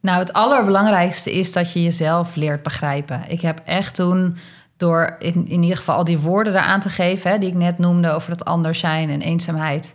[0.00, 3.22] Nou, het allerbelangrijkste is dat je jezelf leert begrijpen.
[3.28, 4.36] Ik heb echt toen
[4.76, 7.78] door in, in ieder geval al die woorden eraan te geven, hè, die ik net
[7.78, 9.94] noemde over dat anders zijn en eenzaamheid.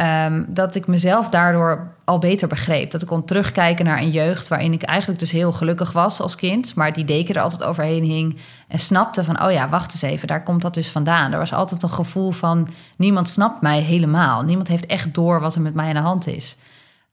[0.00, 2.90] Um, dat ik mezelf daardoor al beter begreep.
[2.90, 6.34] Dat ik kon terugkijken naar een jeugd waarin ik eigenlijk dus heel gelukkig was als
[6.34, 10.02] kind, maar die deken er altijd overheen hing en snapte van, oh ja, wacht eens
[10.02, 11.32] even, daar komt dat dus vandaan.
[11.32, 14.42] Er was altijd een gevoel van, niemand snapt mij helemaal.
[14.42, 16.56] Niemand heeft echt door wat er met mij aan de hand is.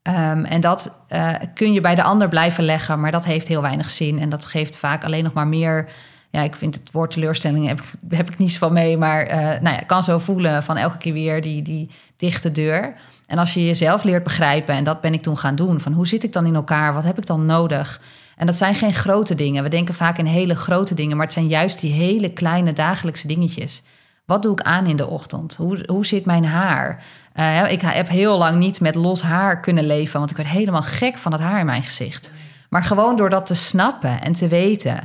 [0.03, 3.61] Um, en dat uh, kun je bij de ander blijven leggen, maar dat heeft heel
[3.61, 5.89] weinig zin en dat geeft vaak alleen nog maar meer
[6.37, 8.97] ja, ik vind het woord teleurstelling heb, heb ik niets van mee.
[8.97, 12.51] Maar uh, nou ja, ik kan zo voelen van elke keer weer die, die dichte
[12.51, 12.93] deur.
[13.25, 16.07] En als je jezelf leert begrijpen, en dat ben ik toen gaan doen, van hoe
[16.07, 16.93] zit ik dan in elkaar?
[16.93, 18.01] Wat heb ik dan nodig?
[18.35, 19.63] En dat zijn geen grote dingen.
[19.63, 23.27] We denken vaak in hele grote dingen, maar het zijn juist die hele kleine dagelijkse
[23.27, 23.83] dingetjes.
[24.25, 25.55] Wat doe ik aan in de ochtend?
[25.55, 27.03] Hoe, hoe zit mijn haar?
[27.35, 30.81] Uh, ik heb heel lang niet met los haar kunnen leven, want ik werd helemaal
[30.81, 32.31] gek van het haar in mijn gezicht.
[32.69, 34.99] Maar gewoon door dat te snappen en te weten.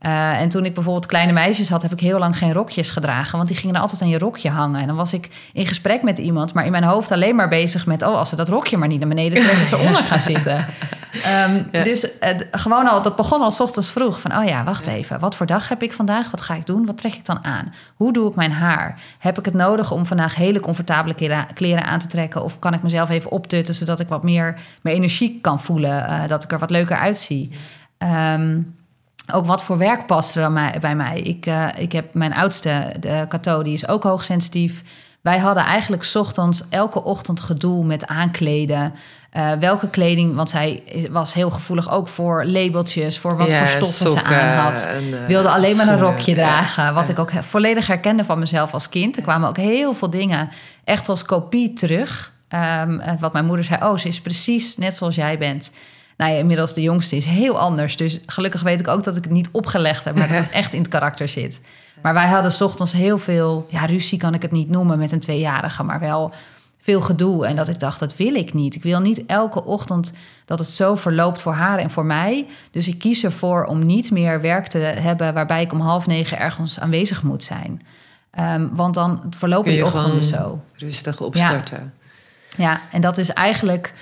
[0.00, 3.36] Uh, en toen ik bijvoorbeeld kleine meisjes had, heb ik heel lang geen rokjes gedragen.
[3.36, 4.80] Want die gingen altijd aan je rokje hangen.
[4.80, 7.86] En dan was ik in gesprek met iemand, maar in mijn hoofd alleen maar bezig
[7.86, 10.56] met: oh, als ze dat rokje maar niet naar beneden trekken, ze onder gaan zitten.
[10.56, 11.82] Um, ja.
[11.82, 14.20] Dus uh, gewoon al, dat begon al s ochtends vroeg.
[14.20, 15.18] Van: oh ja, wacht even.
[15.18, 16.30] Wat voor dag heb ik vandaag?
[16.30, 16.86] Wat ga ik doen?
[16.86, 17.74] Wat trek ik dan aan?
[17.94, 19.00] Hoe doe ik mijn haar?
[19.18, 21.14] Heb ik het nodig om vandaag hele comfortabele
[21.54, 22.42] kleren aan te trekken?
[22.42, 26.10] Of kan ik mezelf even optutten zodat ik wat meer, meer energie kan voelen?
[26.10, 27.50] Uh, dat ik er wat leuker uitzie?
[27.98, 28.75] Um,
[29.32, 31.20] ook wat voor werk past er bij mij.
[31.20, 34.82] Ik, uh, ik heb mijn oudste, de Cato, die is ook hoogsensitief.
[35.20, 38.94] Wij hadden eigenlijk s ochtends elke ochtend gedoe met aankleden.
[39.36, 43.86] Uh, welke kleding, want zij was heel gevoelig ook voor labeltjes, voor wat ja, voor
[43.86, 44.86] stoffen ze aan had.
[44.86, 46.84] En, uh, Wilde alleen maar een rokje dragen.
[46.84, 47.12] Ja, wat ja.
[47.12, 49.16] ik ook volledig herkende van mezelf als kind.
[49.16, 50.48] Er kwamen ook heel veel dingen
[50.84, 52.32] echt als kopie terug.
[52.80, 55.72] Um, wat mijn moeder zei, oh, ze is precies net zoals jij bent.
[56.16, 57.96] Nou ja, inmiddels de jongste is heel anders.
[57.96, 60.72] Dus gelukkig weet ik ook dat ik het niet opgelegd heb, maar dat het echt
[60.72, 61.60] in het karakter zit.
[62.02, 65.12] Maar wij hadden s ochtends heel veel, ja, ruzie kan ik het niet noemen met
[65.12, 66.32] een tweejarige, maar wel
[66.86, 67.46] veel gedoe.
[67.46, 68.74] En dat ik dacht, dat wil ik niet.
[68.74, 70.12] Ik wil niet elke ochtend
[70.44, 72.46] dat het zo verloopt voor haar en voor mij.
[72.70, 76.38] Dus ik kies ervoor om niet meer werk te hebben waarbij ik om half negen
[76.38, 77.82] ergens aanwezig moet zijn.
[78.38, 80.60] Um, want dan verlopen die ochtenden zo.
[80.72, 81.92] Rustig opstarten.
[82.56, 82.70] Ja.
[82.70, 83.92] ja, en dat is eigenlijk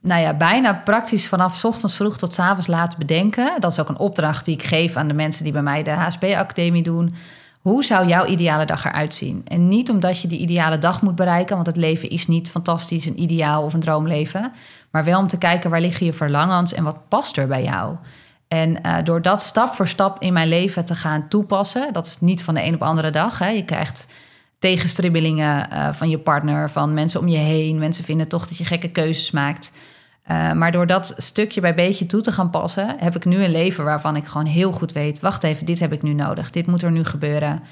[0.00, 3.60] nou ja, bijna praktisch vanaf ochtends vroeg tot avonds laat bedenken.
[3.60, 5.90] Dat is ook een opdracht die ik geef aan de mensen die bij mij de
[5.90, 7.14] HSP-academie doen.
[7.60, 9.42] Hoe zou jouw ideale dag eruit zien?
[9.46, 13.06] En niet omdat je die ideale dag moet bereiken, want het leven is niet fantastisch,
[13.06, 14.52] een ideaal of een droomleven.
[14.90, 17.96] Maar wel om te kijken waar liggen je verlangens en wat past er bij jou.
[18.48, 22.20] En uh, door dat stap voor stap in mijn leven te gaan toepassen, dat is
[22.20, 23.38] niet van de een op de andere dag.
[23.38, 23.48] Hè.
[23.48, 24.06] Je krijgt
[24.62, 27.78] tegenstribbelingen uh, van je partner, van mensen om je heen.
[27.78, 29.72] Mensen vinden toch dat je gekke keuzes maakt.
[30.30, 33.50] Uh, maar door dat stukje bij beetje toe te gaan passen, heb ik nu een
[33.50, 36.66] leven waarvan ik gewoon heel goed weet: wacht even, dit heb ik nu nodig, dit
[36.66, 37.62] moet er nu gebeuren.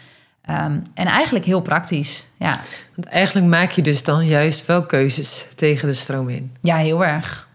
[0.50, 2.60] Um, en eigenlijk heel praktisch, ja.
[2.94, 6.52] Want eigenlijk maak je dus dan juist wel keuzes tegen de stroom in.
[6.60, 7.48] Ja, heel erg.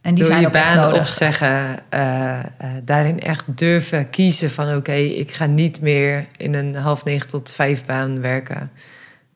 [0.00, 2.42] En die Door zijn je ook echt baan opzeggen, uh, uh,
[2.84, 4.76] daarin echt durven kiezen van...
[4.76, 8.70] oké, ik ga niet meer in een half negen tot vijf baan werken.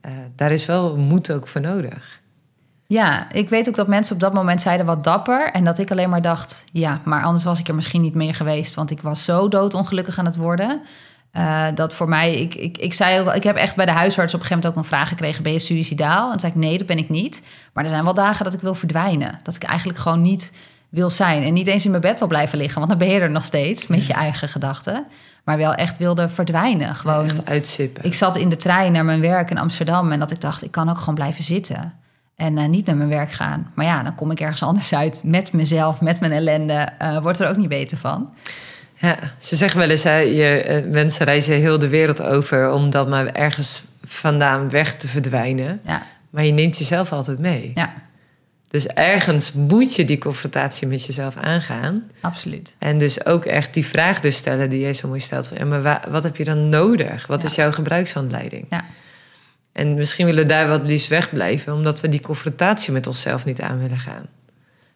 [0.06, 2.20] Uh, daar is wel moed ook voor nodig.
[2.86, 5.50] Ja, ik weet ook dat mensen op dat moment zeiden wat dapper.
[5.50, 8.34] En dat ik alleen maar dacht, ja, maar anders was ik er misschien niet meer
[8.34, 8.74] geweest.
[8.74, 10.82] Want ik was zo doodongelukkig aan het worden.
[11.36, 14.40] Uh, dat voor mij, ik, ik, ik zei ik heb echt bij de huisarts op
[14.40, 16.24] een gegeven moment ook een vraag gekregen: ben je suicidaal?
[16.24, 17.46] En toen zei ik: nee, dat ben ik niet.
[17.72, 19.38] Maar er zijn wel dagen dat ik wil verdwijnen.
[19.42, 20.52] Dat ik eigenlijk gewoon niet
[20.88, 21.42] wil zijn.
[21.42, 23.44] En niet eens in mijn bed wil blijven liggen, want dan ben je er nog
[23.44, 25.06] steeds met je eigen gedachten.
[25.44, 26.94] Maar wel echt wilde verdwijnen.
[26.94, 27.24] Gewoon.
[27.24, 28.04] Echt uitzippen.
[28.04, 30.70] Ik zat in de trein naar mijn werk in Amsterdam en dat ik dacht, ik
[30.70, 31.94] kan ook gewoon blijven zitten.
[32.36, 33.72] En eh, niet naar mijn werk gaan.
[33.74, 36.88] Maar ja, dan kom ik ergens anders uit met mezelf, met mijn ellende.
[37.02, 38.32] Uh, wordt er ook niet beter van.
[39.04, 42.90] Ja, ze zeggen wel eens, hè, je, eh, mensen reizen heel de wereld over om
[42.90, 45.80] dan maar ergens vandaan weg te verdwijnen.
[45.86, 46.06] Ja.
[46.30, 47.72] Maar je neemt jezelf altijd mee.
[47.74, 47.94] Ja.
[48.68, 52.10] Dus ergens moet je die confrontatie met jezelf aangaan.
[52.20, 52.74] Absoluut.
[52.78, 55.48] En dus ook echt die vraag dus stellen die jij zo mooi stelt.
[55.48, 57.26] Van, maar wat heb je dan nodig?
[57.26, 57.48] Wat Ja.
[57.48, 58.66] is jouw gebruikshandleiding?
[58.70, 58.84] Ja.
[59.72, 61.72] En misschien willen we daar wat liefst wegblijven...
[61.72, 64.26] omdat we die confrontatie met onszelf niet aan willen gaan.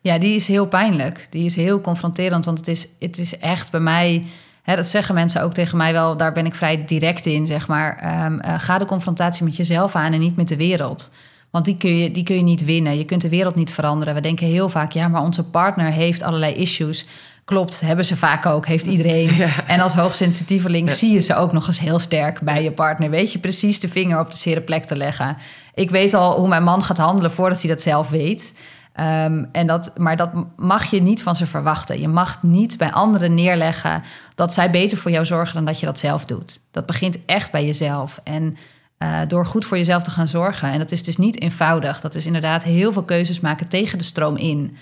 [0.01, 1.27] Ja, die is heel pijnlijk.
[1.31, 4.25] Die is heel confronterend, want het is, het is echt bij mij...
[4.63, 7.69] Hè, dat zeggen mensen ook tegen mij wel, daar ben ik vrij direct in, zeg
[7.69, 7.97] maar.
[7.97, 11.11] Ehm, eh, ga de confrontatie met jezelf aan en niet met de wereld.
[11.51, 12.99] Want die kun, je, die kun je niet winnen.
[12.99, 14.15] Je kunt de wereld niet veranderen.
[14.15, 17.07] We denken heel vaak, ja, maar onze partner heeft allerlei issues.
[17.45, 19.35] Klopt, hebben ze vaak ook, heeft iedereen.
[19.37, 19.67] Ja.
[19.67, 20.95] En als hoogsensitieveling Ja.
[20.95, 23.11] zie je ze ook nog eens heel sterk bij je partner.
[23.11, 25.37] Weet je precies de vinger op de zere plek te leggen.
[25.75, 28.55] Ik weet al hoe mijn man gaat handelen voordat hij dat zelf weet.
[28.99, 32.01] Ehm, en dat, maar dat mag je niet van ze verwachten.
[32.01, 34.03] Je mag niet bij anderen neerleggen
[34.35, 36.61] dat zij beter voor jou zorgen dan dat je dat zelf doet.
[36.71, 38.21] Dat begint echt bij jezelf.
[38.25, 38.57] En
[38.99, 40.71] eh, door goed voor jezelf te gaan zorgen.
[40.71, 42.01] En dat is dus niet eenvoudig.
[42.01, 44.77] Dat is inderdaad heel veel keuzes maken tegen de stroom in.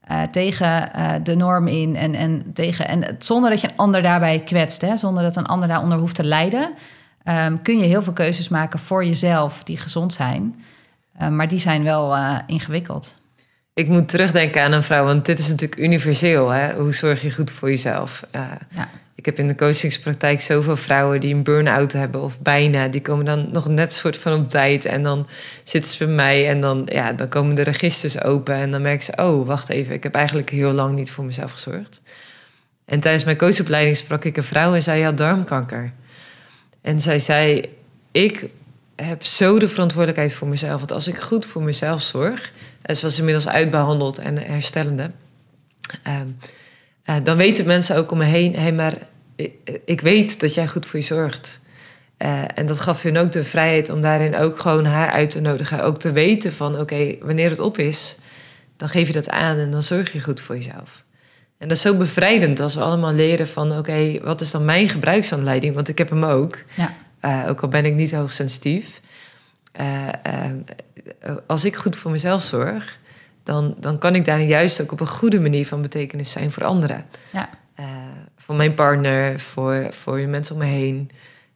[0.00, 1.96] Eh, tegen eh, de norm in.
[1.96, 4.80] En, en, tegen, en zonder dat je een ander daarbij kwetst.
[4.80, 4.96] Hè?
[4.96, 6.72] Zonder dat een ander daaronder hoeft te lijden.
[7.22, 10.62] ehm, kun je heel veel keuzes maken voor jezelf die gezond zijn.
[11.18, 13.20] Eh, maar die zijn wel ingewikkeld.
[13.74, 16.48] Ik moet terugdenken aan een vrouw, want dit is natuurlijk universeel.
[16.48, 16.74] Hè?
[16.74, 18.26] Hoe zorg je goed voor jezelf?
[18.34, 18.88] Uh, Ja.
[19.14, 22.88] Ik heb in de coachingspraktijk zoveel vrouwen die een burn-out hebben of bijna.
[22.88, 25.28] Die komen dan nog net soort van op tijd en dan
[25.64, 29.04] zitten ze bij mij en dan, ja, dan komen de registers open en dan merken
[29.04, 32.00] ze, oh, wacht even, ik heb eigenlijk heel lang niet voor mezelf gezorgd.
[32.84, 35.92] En tijdens mijn coachopleiding sprak ik een vrouw en zij had darmkanker.
[36.80, 37.64] En zij zei,
[38.12, 38.46] ik
[38.96, 40.78] heb zo de verantwoordelijkheid voor mezelf.
[40.78, 45.10] Want als ik goed voor mezelf zorg, en ze was inmiddels uitbehandeld en herstellende,
[46.02, 46.26] ehm,
[47.04, 48.94] eh, dan weten mensen ook om me heen, hé, hey, maar
[49.36, 51.60] ik, ik weet dat jij goed voor je zorgt.
[52.16, 55.40] Eh, en dat gaf hun ook de vrijheid om daarin ook gewoon haar uit te
[55.40, 55.84] nodigen.
[55.84, 58.16] Ook te weten van, oké, wanneer het op is,
[58.76, 61.04] dan geef je dat aan en dan zorg je goed voor jezelf.
[61.58, 64.88] En dat is zo bevrijdend als we allemaal leren van, oké, wat is dan mijn
[64.88, 65.74] gebruiksaanleiding?
[65.74, 66.58] Want ik heb hem ook.
[66.74, 66.94] Ja.
[67.24, 69.00] Uh, ook al ben ik niet hoogsensitief.
[69.80, 70.08] Uh,
[71.26, 72.98] uh, als ik goed voor mezelf zorg,
[73.42, 76.64] dan, dan kan ik daar juist ook op een goede manier van betekenis zijn voor
[76.64, 77.04] anderen.
[77.30, 77.48] Ja.
[77.80, 77.86] Uh,
[78.36, 81.10] voor mijn partner, voor, voor de mensen om me heen.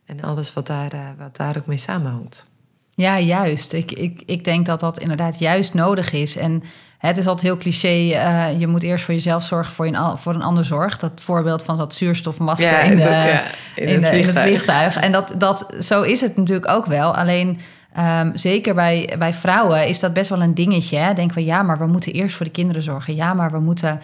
[0.06, 2.46] En alles wat daar, wat daar ook mee samenhangt.
[2.94, 3.72] Ja, juist.
[3.72, 6.36] Ik, ik, ik denk dat dat inderdaad juist nodig is.
[6.36, 6.62] En
[6.98, 7.88] het is altijd heel cliché.
[7.88, 10.96] Uh, je moet eerst voor jezelf zorgen, voor, je, voor een ander zorg.
[10.96, 14.38] Dat voorbeeld van dat zuurstofmasker ja, in, de, ja, in, in, het de, in, het
[14.38, 14.96] vliegtuig.
[14.96, 17.16] En dat, dat, zo is het natuurlijk ook wel.
[17.16, 17.60] Alleen
[17.98, 20.96] um, zeker bij, bij vrouwen is dat best wel een dingetje.
[20.96, 21.12] Hè?
[21.12, 23.14] Denken we, ja, maar we moeten eerst voor de kinderen zorgen.
[23.14, 24.00] Ja, maar we moeten...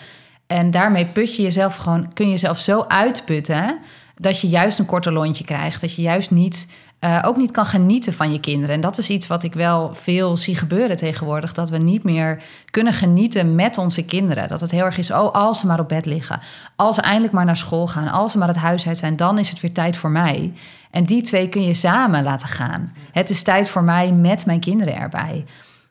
[0.46, 3.78] En daarmee put je jezelf gewoon, kun je jezelf zo uitputten...
[4.14, 5.80] dat je juist een korter lontje krijgt.
[5.80, 6.68] Dat je juist niet...
[7.04, 8.74] Uh, ook niet kan genieten van je kinderen.
[8.74, 11.52] En dat is iets wat ik wel veel zie gebeuren tegenwoordig.
[11.52, 14.48] Dat we niet meer kunnen genieten met onze kinderen.
[14.48, 16.40] Dat het heel erg is, oh, als ze maar op bed liggen.
[16.76, 18.08] Als ze eindelijk maar naar school gaan.
[18.08, 20.52] Als ze maar het huis uit zijn, dan is het weer tijd voor mij.
[20.92, 22.92] En die twee kun je samen laten gaan.
[23.12, 25.44] Het is tijd voor mij met mijn kinderen erbij.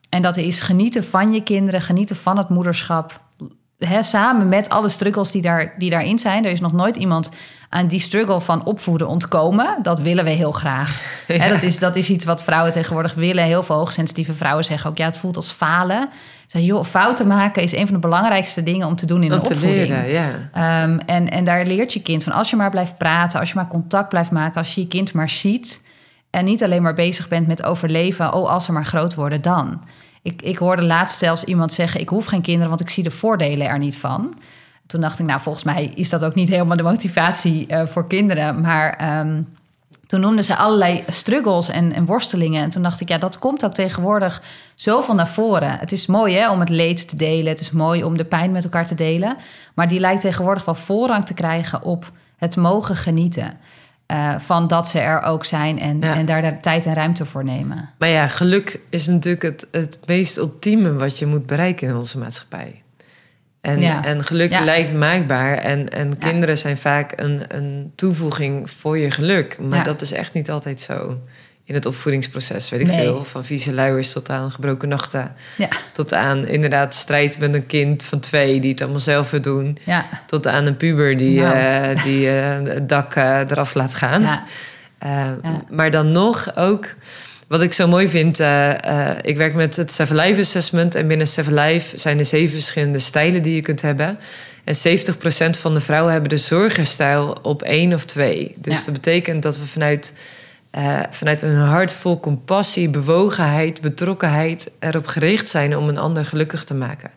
[0.08, 3.20] En dat is genieten van je kinderen, genieten van het moederschap.
[3.78, 6.44] He, samen met alle struggles die, daar, die daarin zijn.
[6.44, 7.30] Er is nog nooit iemand
[7.68, 9.78] aan die struggle van opvoeden ontkomen.
[9.82, 11.02] Dat willen we heel graag.
[11.26, 11.36] Ja.
[11.36, 13.44] He, dat, is, dat is iets wat vrouwen tegenwoordig willen.
[13.44, 14.96] Heel veel hoogsensitieve vrouwen zeggen ook...
[14.96, 16.08] ja, het voelt als falen.
[16.60, 19.42] Joh, fouten maken is een van de belangrijkste dingen om te doen in om een
[19.42, 19.88] te opvoeding.
[19.88, 20.82] Leren, ja.
[20.82, 22.32] um, en, en daar leert je kind van.
[22.32, 24.58] Als je maar blijft praten, als je maar contact blijft maken...
[24.58, 25.86] als je je kind maar ziet...
[26.30, 28.32] en niet alleen maar bezig bent met overleven...
[28.34, 29.82] oh, als ze maar groot worden, dan...
[30.22, 33.10] Ik, ik hoorde laatst zelfs iemand zeggen: Ik hoef geen kinderen, want ik zie de
[33.10, 34.34] voordelen er niet van.
[34.86, 38.06] Toen dacht ik, nou, volgens mij is dat ook niet helemaal de motivatie uh, voor
[38.06, 38.60] kinderen.
[38.60, 39.48] Maar um,
[40.12, 42.62] toen noemden ze allerlei struggles en, en, worstelingen.
[42.62, 44.42] En toen dacht ik, ja, dat komt ook tegenwoordig
[44.74, 45.78] zoveel naar voren.
[45.78, 47.46] Het is mooi hè, om het leed te delen.
[47.46, 49.36] Het is mooi om de pijn met elkaar te delen.
[49.74, 53.52] Maar die lijkt tegenwoordig wel voorrang te krijgen op het mogen genieten.
[54.12, 56.14] Uh, van dat ze er ook zijn en, ja.
[56.14, 57.90] en daar de tijd en ruimte voor nemen.
[57.98, 62.18] Maar ja, geluk is natuurlijk het, het meest ultieme wat je moet bereiken in onze
[62.18, 62.81] maatschappij.
[63.62, 64.04] En, ja.
[64.04, 64.64] en geluk ja.
[64.64, 65.58] lijkt maakbaar.
[65.58, 69.58] En, en kinderen zijn vaak een, een toevoeging voor je geluk.
[69.60, 71.20] Maar dat is echt niet altijd zo.
[71.64, 72.96] in het opvoedingsproces, weet ik Nee.
[72.96, 73.24] veel.
[73.24, 75.34] Van vieze luiers tot aan gebroken nachten.
[75.56, 79.40] Ja, Tot aan inderdaad strijd met een kind van twee die het allemaal zelf wil
[79.40, 79.78] doen.
[79.84, 81.54] ja, Tot aan een puber die, Nou.
[81.56, 84.42] eh, die eh, het dak eh, eraf laat gaan.
[85.70, 86.86] Maar dan nog ook,
[87.52, 90.94] wat ik zo mooi vind, eh, eh, ik werk met het Seven Life Assessment.
[90.94, 94.18] En binnen Seven Life zijn er zeven verschillende stijlen die je kunt hebben.
[94.64, 98.54] En 70% van de vrouwen hebben de zorgerstijl op één of twee.
[98.58, 98.84] Dus Ja.
[98.84, 100.12] dat betekent dat we vanuit,
[100.70, 106.64] eh, vanuit een hart vol compassie, bewogenheid, betrokkenheid erop gericht zijn om een ander gelukkig
[106.64, 107.10] te maken.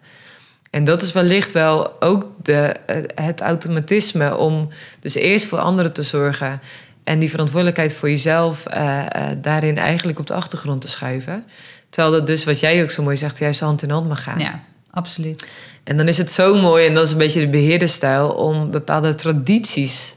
[0.70, 2.76] En dat is wellicht wel ook de,
[3.16, 4.70] het automatisme om
[5.00, 6.60] dus eerst voor anderen te zorgen
[7.06, 11.46] en die verantwoordelijkheid voor jezelf eh, eh, daarin eigenlijk op de achtergrond te schuiven.
[11.90, 14.40] Terwijl dat dus, wat jij ook zo mooi zegt, juist hand in hand mag gaan.
[14.40, 15.48] ja, absoluut.
[15.84, 19.16] En dan is het zo mooi, en dat is een beetje de beheerderstijl, om bepaalde
[19.16, 20.16] tradities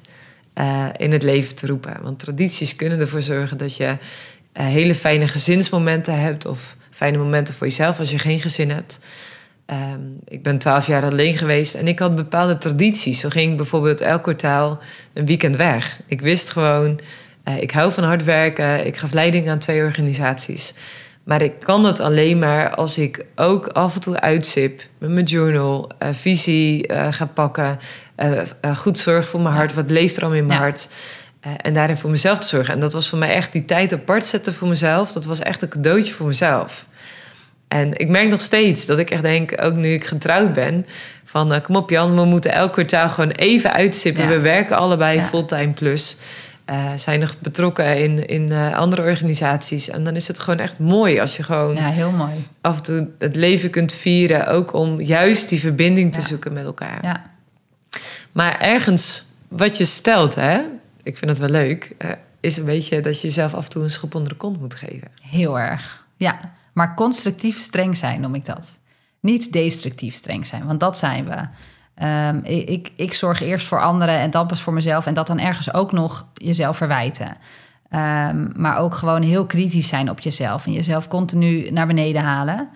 [0.53, 1.97] eh, in het leven te roepen.
[2.03, 3.97] Want tradities kunnen ervoor zorgen dat je
[4.53, 8.99] hele fijne gezinsmomenten hebt of fijne momenten voor jezelf als je geen gezin hebt.
[9.69, 13.21] Ehm, ik ben twaalf jaar alleen geweest en ik had bepaalde tradities.
[13.21, 14.79] Zo ging ik bijvoorbeeld elk kwartaal
[15.13, 16.01] een weekend weg.
[16.07, 17.01] Ik wist gewoon,
[17.45, 20.75] eh, ik hou van hard werken, ik gaf leiding aan twee organisaties.
[21.25, 25.25] Maar ik kan dat alleen maar als ik ook af en toe uitzip met mijn
[25.25, 27.79] journal, eh, visie eh, ga pakken,
[28.77, 30.65] goed zorg voor mijn hart, wat leeft er allemaal in mijn Ja.
[30.65, 30.89] hart.
[31.63, 32.75] En daarin voor mezelf te zorgen.
[32.75, 35.13] En dat was voor mij echt die tijd apart zetten voor mezelf.
[35.13, 36.87] Dat was echt een cadeautje voor mezelf.
[37.69, 40.87] En ik merk nog steeds dat ik echt denk, ook nu ik getrouwd ben,
[41.25, 44.23] van eh, kom op Jan, we moeten elk kwartaal gewoon even uitzippen.
[44.23, 44.29] Ja.
[44.29, 45.23] We werken allebei Ja.
[45.25, 46.17] fulltime plus.
[46.65, 49.89] Eh, zijn nog betrokken in, in eh, andere organisaties.
[49.91, 52.47] En dan is het gewoon echt mooi als je gewoon Ja, heel mooi.
[52.61, 54.47] af en toe het leven kunt vieren.
[54.47, 56.99] Ook om juist die verbinding te zoeken met elkaar.
[57.03, 57.23] Ja,
[58.33, 60.61] Maar ergens wat je stelt, hè,
[61.03, 61.91] ik vind het wel leuk,
[62.41, 64.75] is een beetje dat je jezelf af en toe een schop onder de kont moet
[64.75, 65.09] geven.
[65.31, 66.05] heel erg.
[66.17, 66.39] Ja,
[66.79, 68.81] maar constructief streng zijn noem ik dat.
[69.21, 71.37] Niet destructief streng zijn, want dat zijn we.
[71.95, 75.07] Ehm, ik, ik, zorg eerst voor anderen en dan pas voor mezelf.
[75.07, 77.37] En dat dan ergens ook nog jezelf verwijten.
[77.89, 80.67] Ehm, maar ook gewoon heel kritisch zijn op jezelf.
[80.67, 82.69] En jezelf continu naar beneden halen.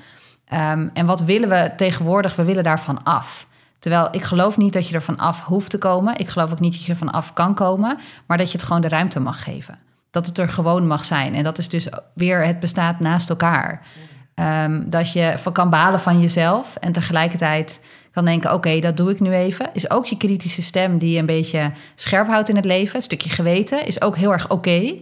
[0.45, 2.37] Ehm, en wat willen we tegenwoordig?
[2.37, 3.47] We willen daarvan af.
[3.79, 6.19] Terwijl ik geloof niet dat je ervan af hoeft te komen.
[6.19, 7.99] Ik geloof ook niet dat je ervan af kan komen.
[8.27, 9.79] Maar dat je het gewoon de ruimte mag geven.
[10.13, 11.35] Dat het er gewoon mag zijn.
[11.35, 13.87] En dat is dus weer het bestaat naast elkaar.
[14.35, 19.21] Ehm, dat je kan balen van jezelf en tegelijkertijd kan denken: oké, dat doe ik
[19.21, 19.71] nu even.
[19.73, 22.97] Is ook je kritische stem die je een beetje scherp houdt in het leven.
[22.97, 24.95] Een stukje geweten is ook heel erg oké.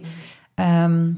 [0.55, 1.09] Ehm,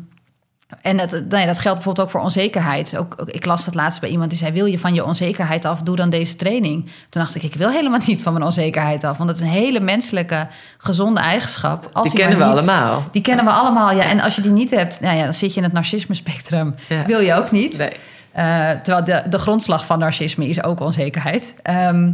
[0.82, 2.98] en dat, nee, dat geldt bijvoorbeeld ook voor onzekerheid.
[2.98, 5.66] Ook, ook- ik las dat laatst bij iemand die zei: Wil je van je onzekerheid
[5.66, 5.82] af?
[5.82, 6.84] Doe dan deze training.
[7.10, 9.18] Toen dacht ik: Ik wil helemaal niet van mijn onzekerheid af.
[9.18, 11.90] Want dat is een hele menselijke, gezonde eigenschap.
[11.94, 13.04] Als Die kennen we niet- allemaal.
[13.12, 14.04] Die kennen we allemaal, ja.
[14.04, 16.76] En als je die niet hebt, nou ja, dan zit je in het narcisme spectrum.
[16.90, 17.06] Ja.
[17.06, 17.78] Wil je ook niet.
[17.78, 17.92] Nee.
[18.32, 21.56] Eh, terwijl de, de grondslag van narcisme is ook onzekerheid.
[21.62, 22.12] Ehm,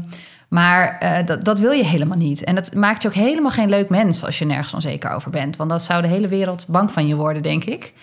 [0.48, 2.43] maar eh, dat, dat wil je helemaal niet.
[2.43, 5.56] En dat maakt je ook helemaal geen leuk mens als je nergens onzeker over bent.
[5.56, 7.93] Want dan zou de hele wereld bang van je worden, denk ik.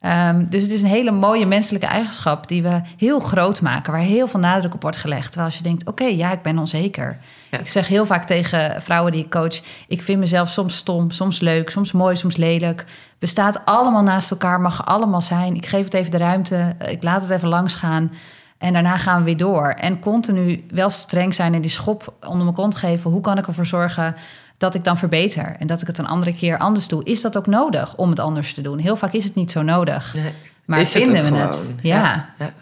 [0.00, 4.00] Ehm, dus het is een hele mooie menselijke eigenschap die we heel groot maken, waar
[4.00, 5.26] heel veel nadruk op wordt gelegd.
[5.26, 7.18] Terwijl als je denkt, oké, ja, ik ben onzeker.
[7.50, 7.58] Ja.
[7.58, 11.40] Ik zeg heel vaak tegen vrouwen die ik coach, ik vind mezelf soms stom, soms
[11.40, 12.84] leuk, soms mooi, soms lelijk.
[13.18, 15.54] Bestaat allemaal naast elkaar, mag allemaal zijn.
[15.54, 18.12] Ik geef het even de ruimte, ik laat het even langs gaan.
[18.58, 19.68] En daarna gaan we weer door.
[19.68, 23.10] En continu wel streng zijn en die schop onder mijn kont geven.
[23.10, 24.14] Hoe kan ik ervoor zorgen
[24.60, 25.56] dat ik dan verbeter?
[25.58, 27.04] En dat ik het een andere keer anders doe.
[27.04, 28.78] Is dat ook nodig om het anders te doen?
[28.78, 30.14] Heel vaak is het niet zo nodig.
[30.14, 30.32] Nee.
[30.64, 31.40] Maar het vinden we gewoon.
[31.40, 31.74] het?
[31.82, 31.98] Ja.
[31.98, 32.52] Ja, ja.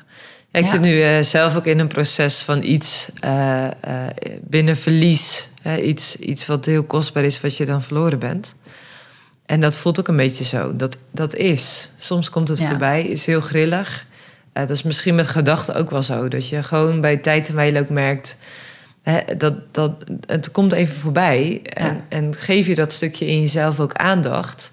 [0.50, 3.72] Ja, ik zit nu eh, zelf ook in een proces van iets eh, eh,
[4.40, 5.48] binnen verlies.
[5.82, 8.54] Iets, iets wat heel kostbaar is, wat je dan verloren bent.
[9.46, 10.76] En dat voelt ook een beetje zo.
[10.76, 11.88] Dat, dat is.
[11.96, 14.06] Soms komt het voorbij, is heel grillig.
[14.52, 16.28] Dat is misschien met gedachten ook wel zo.
[16.28, 18.36] Dat je gewoon bij tijd en wijle ook merkt...
[19.36, 19.92] Dat, dat,
[20.26, 21.60] het komt even voorbij.
[21.64, 22.04] En, Ja.
[22.08, 24.72] en geef je dat stukje in jezelf ook aandacht...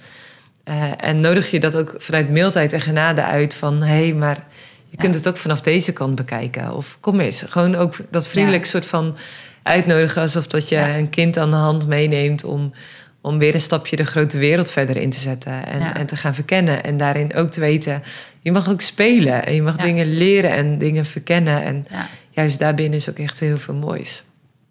[0.64, 3.82] Eh, en nodig je dat ook vanuit mildheid en genade uit van...
[3.82, 4.46] hé, hey, maar
[4.88, 6.76] je kunt het ook vanaf deze kant bekijken.
[6.76, 8.70] Of kom eens, gewoon ook dat vriendelijk Ja.
[8.70, 9.18] soort van
[9.64, 10.22] uitnodigen...
[10.22, 12.44] alsof dat je een kind aan de hand meeneemt...
[12.44, 12.74] om,
[13.22, 15.66] om weer een stapje de grote wereld verder in te zetten.
[15.66, 16.84] En, en te gaan verkennen.
[16.84, 18.04] En daarin ook te weten,
[18.40, 19.46] je mag ook spelen.
[19.46, 21.64] En je mag dingen leren en dingen verkennen.
[21.64, 21.88] En.
[22.36, 24.24] Juist daarbinnen is ook echt heel veel moois.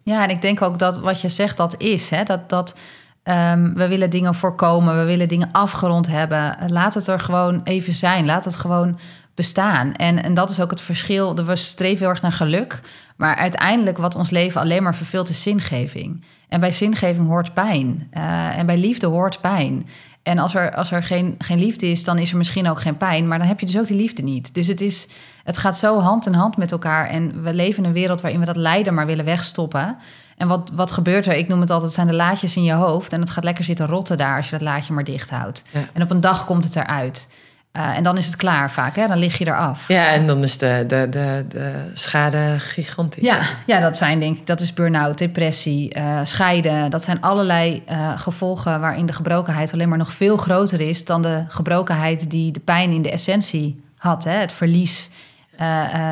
[0.03, 2.11] Ja, en ik denk ook dat wat je zegt, dat is.
[2.11, 2.25] Hè?
[2.25, 2.77] Dat, dat
[3.23, 6.57] ehm, we willen dingen voorkomen, we willen dingen afgerond hebben.
[6.67, 8.25] Laat het er gewoon even zijn.
[8.25, 8.99] Laat het gewoon
[9.35, 9.95] bestaan.
[9.95, 11.35] En, en dat is ook het verschil.
[11.35, 12.81] We streven heel erg naar geluk.
[13.17, 16.25] Maar uiteindelijk wat ons leven alleen maar vervult is zingeving.
[16.49, 18.09] En bij zingeving hoort pijn.
[18.17, 19.89] Uh, en bij liefde hoort pijn.
[20.23, 22.97] En als er, als er geen, geen liefde is, dan is er misschien ook geen
[22.97, 23.29] pijn.
[23.29, 24.55] Maar dan heb je dus ook die liefde niet.
[24.55, 25.09] Dus het, is,
[25.45, 27.07] het gaat zo hand in hand met elkaar.
[27.07, 29.97] En we leven in een wereld waarin we dat lijden maar willen wegstoppen.
[30.37, 31.35] En wat, wat gebeurt er?
[31.35, 33.13] Ik noem het altijd, het zijn de laadjes in je hoofd.
[33.13, 35.65] En het gaat lekker zitten rotten daar als je dat laadje maar dicht houdt.
[35.93, 37.29] En op een dag komt het eruit.
[37.77, 39.07] Uh, en dan is het klaar vaak, hè?
[39.07, 39.89] dan lig je eraf.
[39.89, 43.25] Ja, en dan is de, de, de, de schade gigantisch.
[43.25, 46.91] Ja, ja, dat zijn denk ik, dat is burn-out, depressie, uh, scheiden.
[46.91, 51.23] Dat zijn allerlei uh, gevolgen waarin de gebrokenheid alleen maar nog veel groter is dan
[51.23, 54.25] de gebrokenheid die de pijn in de essentie had.
[54.25, 54.33] Hè?
[54.33, 55.11] Het verlies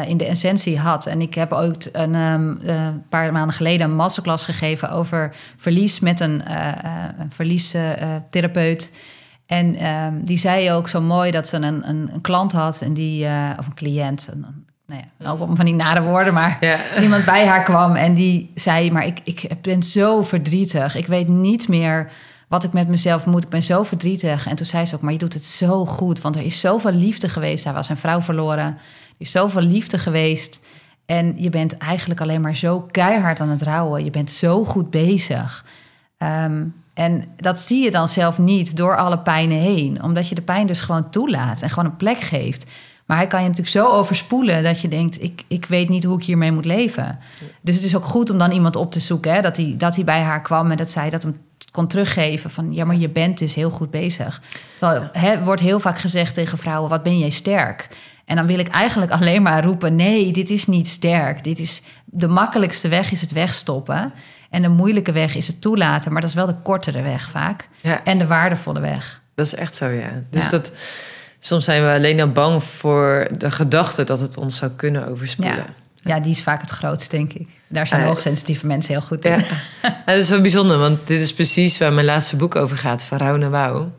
[0.06, 1.06] in de essentie had.
[1.06, 2.60] En ik heb ook een um,
[3.08, 6.42] paar maanden geleden een masterclass gegeven over verlies met een,
[7.18, 8.92] een verliestherapeut.
[9.46, 12.92] En ehm, die zei ook zo mooi dat ze een, een, een klant had en
[12.92, 13.26] die,
[13.58, 16.58] of een cliënt, een, nou ja, ook van die nare woorden, maar
[17.02, 20.94] iemand bij haar kwam en die zei: Maar ik, ik ben zo verdrietig.
[20.94, 22.10] Ik weet niet meer
[22.48, 23.44] wat ik met mezelf moet.
[23.44, 24.46] Ik ben zo verdrietig.
[24.46, 26.92] En toen zei ze ook: Maar je doet het zo goed, want er is zoveel
[26.92, 27.64] liefde geweest.
[27.64, 28.78] Hij was zijn vrouw verloren.
[29.16, 30.64] Is zoveel liefde geweest.
[31.06, 34.04] En je bent eigenlijk alleen maar zo keihard aan het rouwen.
[34.04, 35.64] Je bent zo goed bezig.
[36.18, 40.42] Um, en dat zie je dan zelf niet door alle pijnen heen, omdat je de
[40.42, 42.66] pijn dus gewoon toelaat en gewoon een plek geeft.
[43.06, 46.18] Maar hij kan je natuurlijk zo overspoelen dat je denkt: ik, ik weet niet hoe
[46.18, 47.18] ik hiermee moet leven.
[47.60, 49.34] Dus het is ook goed om dan iemand op te zoeken.
[49.34, 51.40] Hè, dat, hij, dat hij bij haar kwam en dat zij dat hem
[51.70, 54.42] kon teruggeven: van ja, maar je bent dus heel goed bezig.
[55.12, 57.88] Er wordt heel vaak gezegd tegen vrouwen: wat ben jij sterk?
[58.24, 61.44] En dan wil ik eigenlijk alleen maar roepen: nee, dit is niet sterk.
[61.44, 64.12] Dit is de makkelijkste weg is het wegstoppen.
[64.50, 67.68] En de moeilijke weg is het toelaten, maar dat is wel de kortere weg vaak.
[67.80, 68.04] Ja.
[68.04, 69.20] En de waardevolle weg.
[69.34, 70.22] Dat is echt zo, ja.
[70.30, 70.70] Dus dat,
[71.40, 75.56] soms zijn we alleen al bang voor de gedachte dat het ons zou kunnen overspoelen.
[75.56, 75.74] Ja.
[76.04, 77.48] Ja, die is vaak het grootst, denk ik.
[77.68, 79.30] Daar zijn uh, hoogsensitieve mensen heel goed in.
[79.82, 80.02] Ja.
[80.06, 83.50] dat is wel bijzonder, want dit is precies waar mijn laatste boek over gaat, naar
[83.50, 83.92] Wauw.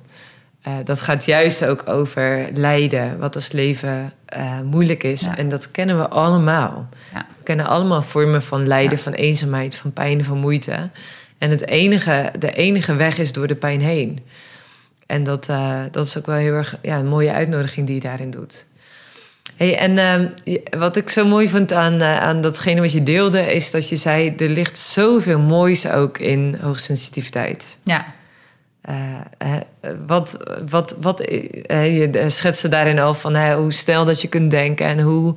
[0.68, 5.28] Uh, dat gaat juist ook over lijden, wat als leven uh, moeilijk is.
[5.36, 6.90] En dat kennen we allemaal.
[7.14, 7.26] Ja.
[7.38, 10.90] We kennen allemaal vormen van lijden, van eenzaamheid, van pijn, van moeite.
[11.38, 14.20] En het enige, de enige weg is door de pijn heen.
[15.06, 18.02] En dat, uh, dat is ook wel heel erg ja, een mooie uitnodiging die je
[18.02, 18.66] daarin doet.
[19.56, 19.92] Hey, en
[20.48, 23.96] uh, wat ik zo mooi vond aan, aan datgene wat je deelde, is dat je
[23.96, 27.78] zei: er ligt zoveel moois ook in hoogsensitiviteit.
[27.84, 28.14] Ja.
[28.90, 29.56] Uh,
[30.08, 30.38] wat,
[30.70, 31.24] wat, wat,
[31.68, 35.36] je schetste daarin al van hoe snel dat je kunt denken en hoe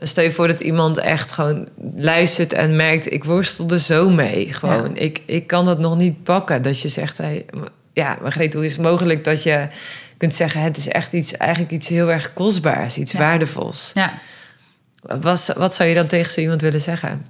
[0.00, 3.12] Stel je voor dat iemand echt gewoon luistert en merkt...
[3.12, 4.52] ik worstel er zo mee.
[4.52, 6.62] Gewoon, ik, ik kan dat nog niet pakken.
[6.62, 7.44] Dat je zegt, hey,
[7.92, 9.68] ja, Margreet, hoe is het mogelijk dat je
[10.16, 10.60] kunt zeggen...
[10.62, 13.90] het is echt iets, eigenlijk iets heel erg kostbaars, iets waardevols.
[13.94, 14.12] Ja.
[15.02, 17.26] Wat, wat zou je dan tegen zo iemand willen zeggen?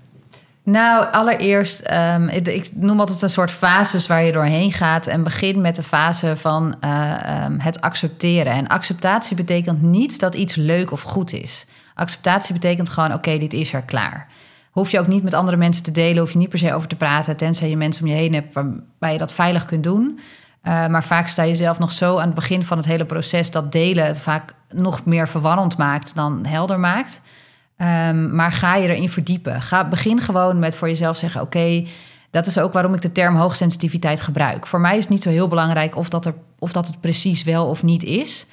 [0.71, 5.07] Nou, allereerst, um, ik, noem altijd een soort fases waar je doorheen gaat.
[5.07, 8.53] En begin met de fase van uh, um, het accepteren.
[8.53, 11.67] En acceptatie betekent niet dat iets leuk of goed is.
[11.95, 14.27] Acceptatie betekent gewoon: oké, dit is er klaar.
[14.71, 16.89] Hoef je ook niet met andere mensen te delen, hoef je niet per se over
[16.89, 20.19] te praten, tenzij je mensen om je heen hebt waarbij je dat veilig kunt doen.
[20.63, 23.51] Uh, maar vaak sta je zelf nog zo aan het begin van het hele proces
[23.51, 27.21] dat delen het vaak nog meer verwarrend maakt dan helder maakt.
[27.81, 29.63] Um, maar ga je erin verdiepen.
[29.63, 31.87] Ga, begin gewoon met voor jezelf zeggen: Oké,
[32.31, 34.67] dat is ook waarom ik de term hoogsensitiviteit gebruik.
[34.67, 37.43] Voor mij is het niet zo heel belangrijk of dat, er, of dat het precies
[37.43, 38.47] wel of niet is.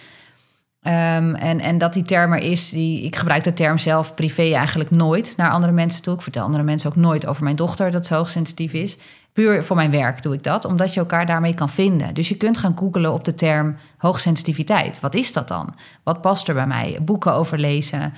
[0.81, 4.53] Um, en, en dat die term er is, die, ik gebruik de term zelf privé
[4.53, 6.13] eigenlijk nooit naar andere mensen toe.
[6.13, 8.97] Ik vertel andere mensen ook nooit over mijn dochter dat ze hoogsensitief is.
[9.33, 12.13] Puur voor mijn werk doe ik dat, omdat je elkaar daarmee kan vinden.
[12.13, 14.99] Dus je kunt gaan googelen op de term hoogsensitiviteit.
[14.99, 15.75] Wat is dat dan?
[16.03, 16.99] Wat past er bij mij?
[17.01, 18.13] Boeken over lezen.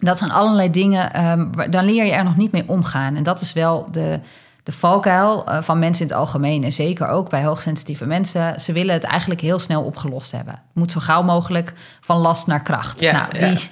[0.00, 3.16] Dat zijn allerlei dingen, um, dan leer je er nog niet mee omgaan.
[3.16, 4.20] En dat is wel de,
[4.62, 6.64] de valkuil uh, van mensen in het algemeen.
[6.64, 8.60] En zeker ook bij hoogsensitieve mensen.
[8.60, 10.52] Ze willen het eigenlijk heel snel opgelost hebben.
[10.52, 13.00] Het moet zo gauw mogelijk van last naar kracht.
[13.00, 13.68] Ja, nou, die,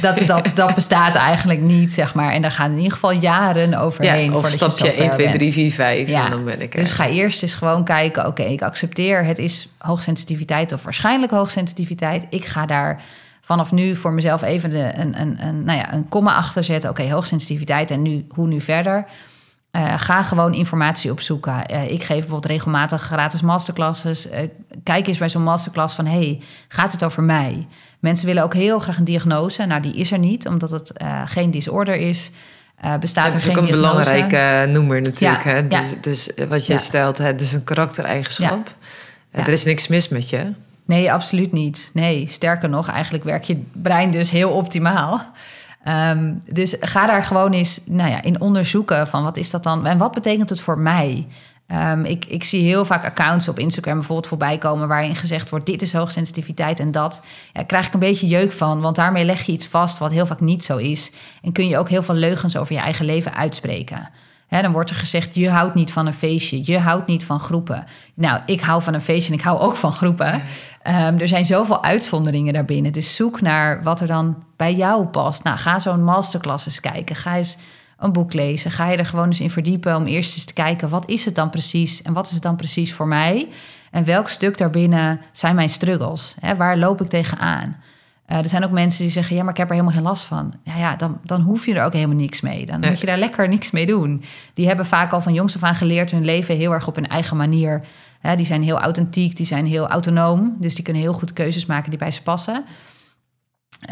[0.00, 2.32] dat, dat, dat bestaat eigenlijk niet, zeg maar.
[2.32, 4.30] En daar gaan in ieder geval jaren overheen.
[4.30, 6.24] Ja, of stapje 1, 2, 3, 4, 5 ja.
[6.24, 6.80] en dan ben ik er.
[6.80, 8.26] Dus ga eerst eens gewoon kijken...
[8.26, 10.72] oké, okay, ik accepteer het is hoogsensitiviteit...
[10.72, 12.26] of waarschijnlijk hoogsensitiviteit.
[12.30, 13.02] Ik ga daar
[13.50, 16.90] vanaf nu voor mezelf even de, een, een, een, nou ja, een komma achter zetten.
[16.90, 19.04] Oké, okay, hoogsensitiviteit en nu, hoe nu verder?
[19.76, 21.64] Uh, ga gewoon informatie opzoeken.
[21.70, 24.30] Uh, ik geef bijvoorbeeld regelmatig gratis masterclasses.
[24.30, 24.38] Uh,
[24.82, 26.06] kijk eens bij zo'n masterclass van...
[26.06, 27.66] hey, gaat het over mij?
[27.98, 29.66] Mensen willen ook heel graag een diagnose.
[29.66, 30.92] Nou, die is er niet, omdat het
[31.24, 32.30] geen disorder is.
[33.00, 34.10] bestaat het is er geen ook een diagnose.
[34.10, 35.44] belangrijke noemer natuurlijk.
[35.44, 35.66] Ja, hè?
[35.68, 35.96] Dus, ja.
[36.00, 36.78] dus wat je Ja.
[36.78, 38.74] stelt, het is een karaktereigenschap.
[39.30, 40.52] Er is niks mis met je.
[40.90, 41.90] Nee, absoluut niet.
[41.94, 45.22] Nee, sterker nog, eigenlijk werkt je brein dus heel optimaal.
[45.84, 49.86] Ehm, dus ga daar gewoon eens nou ja, in onderzoeken van wat is dat dan
[49.86, 51.26] en wat betekent het voor mij?
[51.72, 55.66] Um, ik, ik zie heel vaak accounts op Instagram bijvoorbeeld voorbij komen waarin gezegd wordt:
[55.66, 57.22] dit is hoogsensitiviteit en dat.
[57.52, 60.26] Ja, krijg ik een beetje jeuk van, want daarmee leg je iets vast wat heel
[60.26, 61.12] vaak niet zo is.
[61.42, 64.10] En kun je ook heel veel leugens over je eigen leven uitspreken.
[64.50, 67.84] Dan wordt er gezegd: je houdt niet van een feestje, je houdt niet van groepen.
[68.14, 70.34] Nou, ik hou van een feestje en ik hou ook van groepen.
[70.34, 72.92] Um, er zijn zoveel uitzonderingen daarbinnen.
[72.92, 75.42] Dus zoek naar wat er dan bij jou past.
[75.42, 77.16] Nou, ga zo'n masterclass eens kijken.
[77.16, 77.56] Ga eens
[77.98, 78.70] een boek lezen.
[78.70, 80.88] Ga je er gewoon eens in verdiepen om eerst eens te kijken...
[80.88, 83.48] wat is het dan precies en wat is het dan precies voor mij...
[83.90, 86.34] en welk stuk daarbinnen zijn mijn struggles?
[86.56, 87.82] Waar loop ik tegenaan?
[88.32, 90.24] Uh, er zijn ook mensen die zeggen, ja, maar ik heb er helemaal geen last
[90.24, 90.52] van.
[90.62, 92.66] Ja, ja dan, dan hoef je er ook helemaal niks mee.
[92.66, 94.22] Dan moet je daar lekker niks mee doen.
[94.54, 97.08] Die hebben vaak al van jongs af aan geleerd hun leven heel erg op hun
[97.08, 97.84] eigen manier.
[98.36, 100.56] die zijn heel authentiek, die zijn heel autonoom.
[100.58, 102.64] Dus die kunnen heel goed keuzes maken die bij ze passen.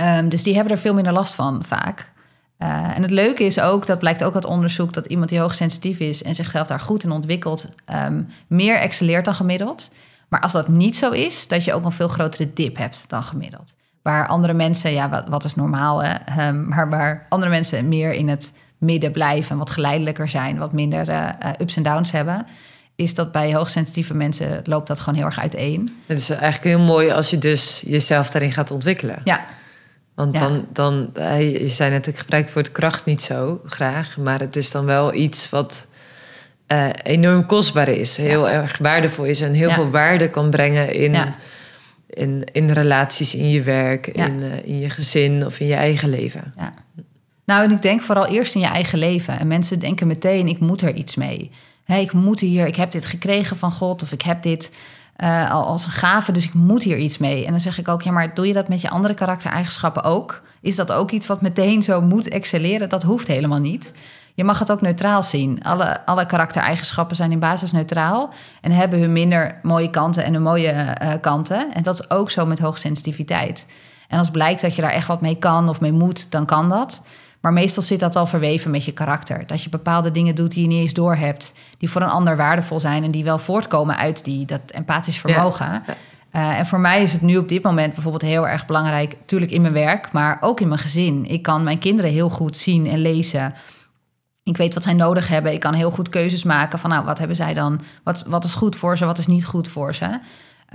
[0.01, 2.13] Um, dus die hebben er veel minder last van vaak.
[2.59, 5.99] Uh, en het leuke is ook, dat blijkt ook uit onderzoek, dat iemand die hoogsensitief
[5.99, 7.69] is en zichzelf daar goed in ontwikkelt,
[8.07, 9.91] um, meer excelleert dan gemiddeld.
[10.29, 13.23] Maar als dat niet zo is, dat je ook een veel grotere dip hebt dan
[13.23, 13.77] gemiddeld.
[14.09, 16.47] Waar andere mensen, ja, wat, wat is normaal, hè?
[16.49, 20.73] Um, maar waar andere mensen meer in het midden blijven en wat geleidelijker zijn, wat
[20.73, 21.29] minder uh,
[21.61, 22.47] ups en downs hebben,
[22.97, 25.99] is dat bij hoogsensitieve mensen loopt dat gewoon heel erg uiteen.
[26.07, 29.21] Het is eigenlijk heel mooi als je dus jezelf daarin gaat ontwikkelen.
[29.25, 29.41] Ja,
[30.15, 34.17] want dan, dan, je zei net, ik gebruik het woord kracht niet zo graag.
[34.17, 35.87] Maar het is dan wel iets wat
[36.69, 38.17] uh, enorm kostbaar is.
[38.17, 41.17] Heel erg waardevol is en heel veel waarde kan brengen in,
[42.09, 46.09] in, in relaties, in je werk, in, uh, in je gezin of in je eigen
[46.09, 46.55] leven.
[47.45, 49.39] Nou, en ik denk vooral eerst in je eigen leven.
[49.39, 51.51] En mensen denken meteen, ik moet er iets mee.
[51.85, 54.73] Hey, ik moet hier, ik heb dit gekregen van God of ik heb dit
[55.17, 57.45] uh, als een gave, dus ik moet hier iets mee.
[57.45, 60.43] En dan zeg ik ook, ja, maar doe je dat met je andere karaktereigenschappen ook?
[60.61, 62.89] Is dat ook iets wat meteen zo moet excelleren?
[62.89, 63.93] Dat hoeft helemaal niet.
[64.39, 65.63] Je mag het ook neutraal zien.
[65.63, 70.43] Alle, alle karaktereigenschappen zijn in basis neutraal en hebben hun minder mooie kanten en hun
[70.43, 71.75] mooie uh, kanten.
[71.75, 73.67] En dat is ook zo met hoogsensitiviteit.
[74.09, 76.69] En als blijkt dat je daar echt wat mee kan of mee moet, dan kan
[76.69, 77.03] dat.
[77.41, 79.47] Maar meestal zit dat al verweven met je karakter.
[79.47, 82.81] Dat je bepaalde dingen doet die je niet eens doorhebt, die voor een ander waardevol
[82.81, 85.83] zijn en die wel voortkomen uit die, dat empathisch vermogen.
[86.33, 89.53] Uh, en voor mij is het nu op dit moment bijvoorbeeld heel erg belangrijk, natuurlijk
[89.53, 91.25] in mijn werk, maar ook in mijn gezin.
[91.25, 93.55] Ik kan mijn kinderen heel goed zien en lezen.
[94.49, 95.53] Ik weet wat zij nodig hebben.
[95.53, 97.81] Ik kan heel goed keuzes maken van, nou, wat hebben zij dan?
[98.03, 99.05] Wat, wat is goed voor ze?
[99.05, 100.19] Wat is niet goed voor ze?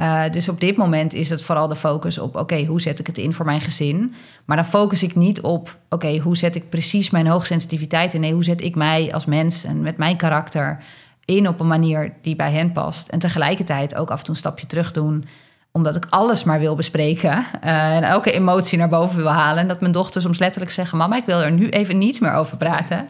[0.01, 3.07] Uh, dus op dit moment is het vooral de focus op: oké, hoe zet ik
[3.07, 4.13] het in voor mijn gezin?
[4.45, 8.21] Maar dan focus ik niet op: oké, hoe zet ik precies mijn hoogsensitiviteit in?
[8.21, 10.83] Nee, hoe zet ik mij als mens en met mijn karakter
[11.25, 13.07] in op een manier die bij hen past?
[13.07, 15.25] En tegelijkertijd ook af en toe een stapje terug doen,
[15.71, 19.61] omdat ik alles maar wil bespreken uh, en elke emotie naar boven wil halen.
[19.61, 22.33] En dat mijn dochter soms letterlijk zeggen: Mama, ik wil er nu even niet meer
[22.33, 23.05] over praten.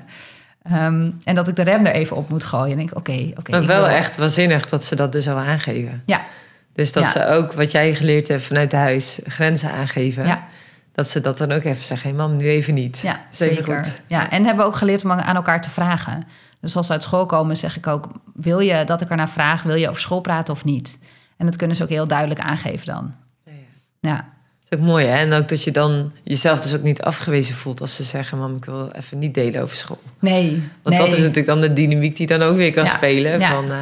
[0.72, 2.72] Um, en dat ik de rem er even op moet gooien.
[2.72, 3.39] En denk: Oké, oké.
[3.39, 6.03] Okay, maar wel echt waanzinnig dat ze dat dus al aangeven.
[6.05, 6.22] Ja.
[6.74, 10.26] Dus dat ze ook wat jij geleerd hebt vanuit huis, grenzen aangeven.
[10.26, 10.47] Ja.
[10.93, 12.99] Dat ze dat dan ook even zeggen: hé, hey, mam, nu even niet.
[12.99, 13.76] Ja, zeker.
[13.76, 14.01] Goed.
[14.07, 16.24] Ja, en hebben ook geleerd om aan elkaar te vragen.
[16.59, 19.30] Dus als ze uit school komen, zeg ik ook: wil je dat ik er naar
[19.30, 19.64] vraag?
[19.64, 20.99] Wil je over school praten of niet?
[21.38, 23.14] En dat kunnen ze ook heel duidelijk aangeven dan.
[23.45, 23.51] Ja.
[23.99, 24.32] ja.
[24.74, 25.18] Ook mooi, hè?
[25.18, 28.56] En ook dat je dan jezelf dus ook niet afgewezen voelt als ze zeggen: Mam,
[28.56, 30.02] ik wil even niet delen over school.
[30.20, 30.64] Nee.
[30.82, 33.42] Want dat is natuurlijk dan de dynamiek die dan ook weer kan spelen.
[33.42, 33.78] Van, uh,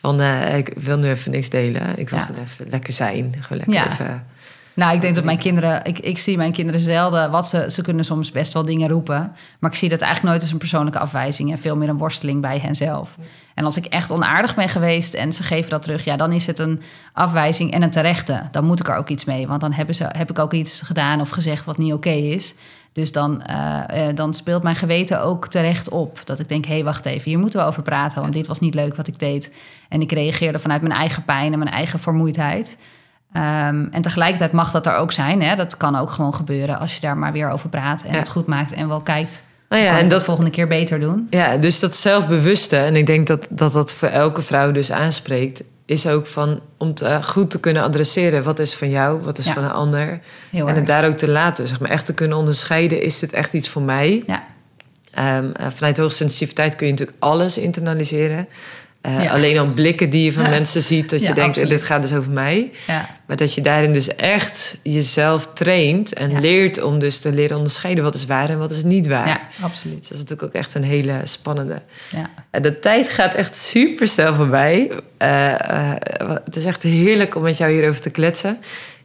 [0.00, 1.98] van uh, ik wil nu even niks delen.
[1.98, 3.34] Ik wil gewoon even lekker zijn.
[3.40, 4.26] Gewoon lekker even...
[4.74, 5.84] Nou, ik denk dat mijn kinderen...
[5.84, 7.30] Ik, ik zie mijn kinderen zelden...
[7.30, 9.32] Wat ze, ze kunnen soms best wel dingen roepen.
[9.58, 11.50] Maar ik zie dat eigenlijk nooit als een persoonlijke afwijzing...
[11.50, 13.16] en veel meer een worsteling bij hen zelf.
[13.54, 16.04] En als ik echt onaardig ben geweest en ze geven dat terug...
[16.04, 18.42] ja, dan is het een afwijzing en een terechte.
[18.50, 19.46] Dan moet ik er ook iets mee.
[19.46, 22.54] Want dan hebben ze, heb ik ook iets gedaan of gezegd wat niet oké is.
[22.92, 26.20] Dus dan, uh, dan speelt mijn geweten ook terecht op.
[26.24, 28.20] Dat ik denk, hé, hey, wacht even, hier moeten we over praten.
[28.20, 29.54] Want dit was niet leuk wat ik deed.
[29.88, 32.78] En ik reageerde vanuit mijn eigen pijn en mijn eigen vermoeidheid.
[33.36, 35.42] Um, en tegelijkertijd mag dat er ook zijn.
[35.42, 35.54] Hè?
[35.54, 38.46] Dat kan ook gewoon gebeuren als je daar maar weer over praat en het goed
[38.46, 39.44] maakt en wel kijkt.
[39.68, 41.26] Nou ja, en dat de volgende keer beter doen.
[41.30, 42.76] Ja, dus dat zelfbewuste.
[42.76, 46.94] En ik denk dat, dat dat voor elke vrouw dus aanspreekt is ook van om
[46.94, 50.20] te, goed te kunnen adresseren wat is van jou, wat is van een ander.
[50.52, 53.52] en het daar ook te laten, zeg maar, echt te kunnen onderscheiden, is het echt
[53.52, 54.22] iets voor mij?
[54.26, 54.42] Ja.
[55.38, 58.48] Um, uh, vanuit hoogsensitiviteit kun je natuurlijk alles internaliseren.
[59.04, 59.30] Eh, Ja.
[59.30, 61.70] Alleen al blikken die je van mensen ziet, dat je Ja, denkt, absoluut.
[61.70, 62.72] dit gaat dus over mij.
[62.86, 63.08] Ja.
[63.26, 68.04] Maar dat je daarin dus echt jezelf traint en leert om dus te leren onderscheiden
[68.04, 69.26] wat is waar en wat is niet waar.
[69.26, 69.98] ja, absoluut.
[69.98, 71.82] Dus dat is natuurlijk ook echt een hele spannende.
[72.16, 72.30] Ja.
[72.50, 74.90] En de tijd gaat echt super snel voorbij.
[75.18, 75.96] Eh, eh,
[76.44, 78.58] het is echt heerlijk om met jou hierover te kletsen.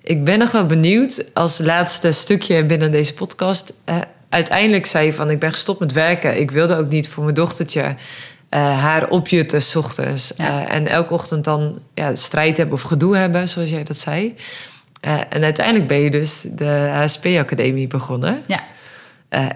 [0.04, 3.74] Ik ben nog wel benieuwd als laatste stukje binnen deze podcast.
[3.86, 3.98] Eh,
[4.30, 6.40] uiteindelijk zei je van ik ben gestopt met werken.
[6.40, 7.96] Ik wilde ook niet voor mijn dochtertje
[8.50, 10.34] eh, haar opjutten s ochtends.
[10.38, 10.46] Ja.
[10.46, 14.36] Eh, en elke ochtend dan ja, strijd hebben of gedoe hebben, zoals jij dat zei.
[15.00, 18.44] Eh, en uiteindelijk ben je dus de HSP-academie begonnen.
[18.48, 18.62] ja.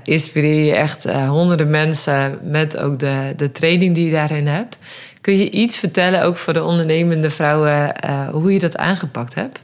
[0.03, 4.77] Inspireer je echt honderden mensen met ook de, de training die je daarin hebt.
[5.21, 7.95] Kun je iets vertellen, ook voor de ondernemende vrouwen,
[8.31, 9.59] hoe je dat aangepakt hebt?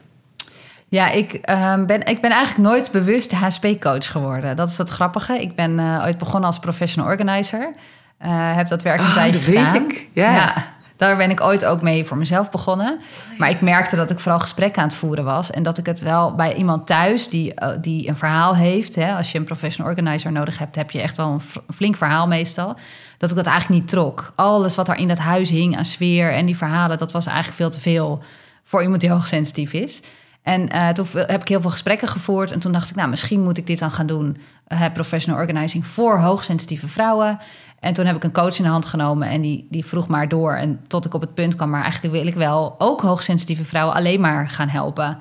[0.87, 4.55] Ja, ik, ehm, ben, ik ben eigenlijk nooit bewust HSP-coach geworden.
[4.55, 5.41] Dat is het grappige.
[5.41, 7.71] Ik ben ooit begonnen als professional organizer.
[8.19, 9.89] Eh, heb dat werk een Oh, tijdje dat weet gedaan.
[9.89, 10.09] ik.
[10.13, 10.53] Ja.
[10.97, 12.99] daar ben ik ooit ook mee voor mezelf begonnen.
[13.37, 15.51] Maar ik merkte dat ik vooral gesprekken aan het voeren was.
[15.51, 18.95] En dat ik het wel bij iemand thuis die, eh, die een verhaal heeft.
[18.95, 21.41] Hè, als je een professional organizer nodig hebt, heb je echt wel een
[21.75, 22.75] flink verhaal meestal.
[23.17, 24.31] Dat ik dat eigenlijk niet trok.
[24.35, 27.55] Alles wat er in dat huis hing aan sfeer en die verhalen, dat was eigenlijk
[27.57, 28.21] veel te veel
[28.63, 30.01] voor iemand die hoogsensitief is.
[30.43, 32.51] En eh, toen heb ik heel veel gesprekken gevoerd.
[32.51, 34.37] En toen dacht ik, nou, misschien moet ik dit dan gaan doen.
[34.67, 37.39] eh, professional organizing voor hoogsensitieve vrouwen.
[37.79, 39.29] En toen heb ik een coach in de hand genomen.
[39.29, 40.53] En die, die vroeg maar door.
[40.53, 43.95] En tot ik op het punt kwam, maar eigenlijk wil ik wel ook hoogsensitieve vrouwen
[43.95, 45.17] alleen maar gaan helpen.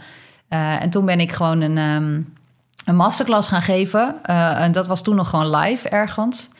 [0.48, 2.20] Eh, en toen ben ik gewoon een, ehm,
[2.84, 4.22] een masterclass gaan geven.
[4.22, 6.50] En dat was toen nog gewoon live ergens.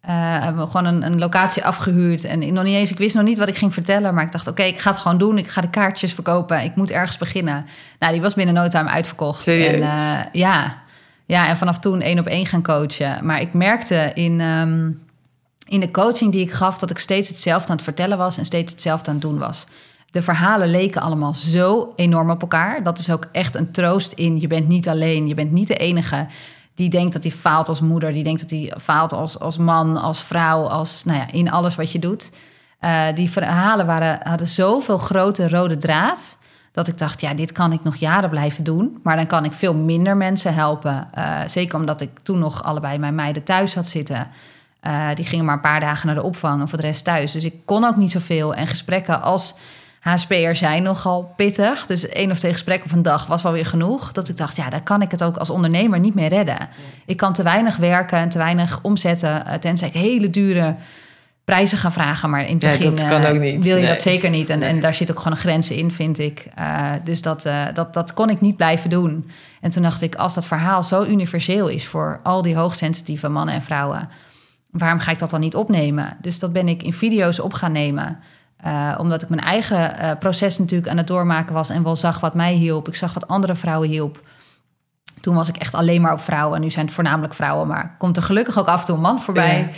[0.00, 2.24] Eh, hebben we gewoon een, een locatie afgehuurd.
[2.24, 4.14] En ik, nog niet eens, ik wist nog niet wat ik ging vertellen.
[4.14, 5.38] Maar ik dacht, oké, ik ga het gewoon doen.
[5.38, 6.64] Ik ga de kaartjes verkopen.
[6.64, 7.66] Ik moet ergens beginnen.
[7.98, 9.42] Nou, die was binnen no time uitverkocht.
[9.42, 9.74] Serieus?
[9.74, 10.82] En, eh, ja.
[11.26, 13.26] ja, en vanaf toen één op één gaan coachen.
[13.26, 14.90] Maar ik merkte in, ehm,
[15.68, 16.78] in de coaching die ik gaf...
[16.78, 18.38] dat ik steeds hetzelfde aan het vertellen was...
[18.38, 19.66] en steeds hetzelfde aan het doen was.
[20.10, 22.82] De verhalen leken allemaal zo enorm op elkaar.
[22.82, 24.40] Dat is ook echt een troost in...
[24.40, 26.26] je bent niet alleen, je bent niet de enige
[26.74, 29.96] die denkt dat hij faalt als moeder, die denkt dat hij faalt als, als man,
[29.96, 32.30] als vrouw, als nou ja, in alles wat je doet.
[32.78, 36.38] Eh, die verhalen waren, hadden zoveel grote rode draad.
[36.72, 38.98] Dat ik dacht, ja, dit kan ik nog jaren blijven doen.
[39.02, 41.08] Maar dan kan ik veel minder mensen helpen.
[41.12, 44.28] Eh, zeker omdat ik toen nog allebei mijn meiden thuis had zitten.
[44.80, 47.32] Eh, die gingen maar een paar dagen naar de opvang en voor de rest thuis.
[47.32, 48.54] Dus ik kon ook niet zoveel.
[48.54, 49.54] En gesprekken als
[50.00, 51.86] HSP'er zijn nogal pittig.
[51.86, 54.12] Dus één of twee gesprekken op een dag was wel weer genoeg.
[54.12, 56.68] Dat ik dacht, ja, daar kan ik het ook als ondernemer niet meer redden.
[57.06, 59.46] Ik kan te weinig werken en te weinig omzetten.
[59.46, 60.74] eh, tenzij ik hele dure
[61.44, 62.30] prijzen ga vragen.
[62.30, 63.64] Maar in het Ja, begin dat kan eh, ook niet.
[63.64, 63.90] wil je Nee.
[63.92, 64.48] dat zeker niet.
[64.48, 64.68] En, Nee.
[64.68, 66.46] en daar zit ook gewoon een grens in, vind ik.
[66.54, 69.30] Eh, dus dat, dat, dat kon ik niet blijven doen.
[69.60, 71.86] En toen dacht ik, als dat verhaal zo universeel is...
[71.86, 74.08] voor al die hoogsensitieve mannen en vrouwen...
[74.70, 76.16] waarom ga ik dat dan niet opnemen?
[76.20, 78.18] Dus dat ben ik in video's op gaan nemen...
[78.62, 81.70] Eh, omdat ik mijn eigen eh, proces natuurlijk aan het doormaken was...
[81.70, 82.88] en wel zag wat mij hielp.
[82.88, 84.22] Ik zag wat andere vrouwen hielp.
[85.20, 86.60] Toen was ik echt alleen maar op vrouwen.
[86.60, 89.20] Nu zijn het voornamelijk vrouwen, maar komt er gelukkig ook af en toe een man
[89.20, 89.70] voorbij.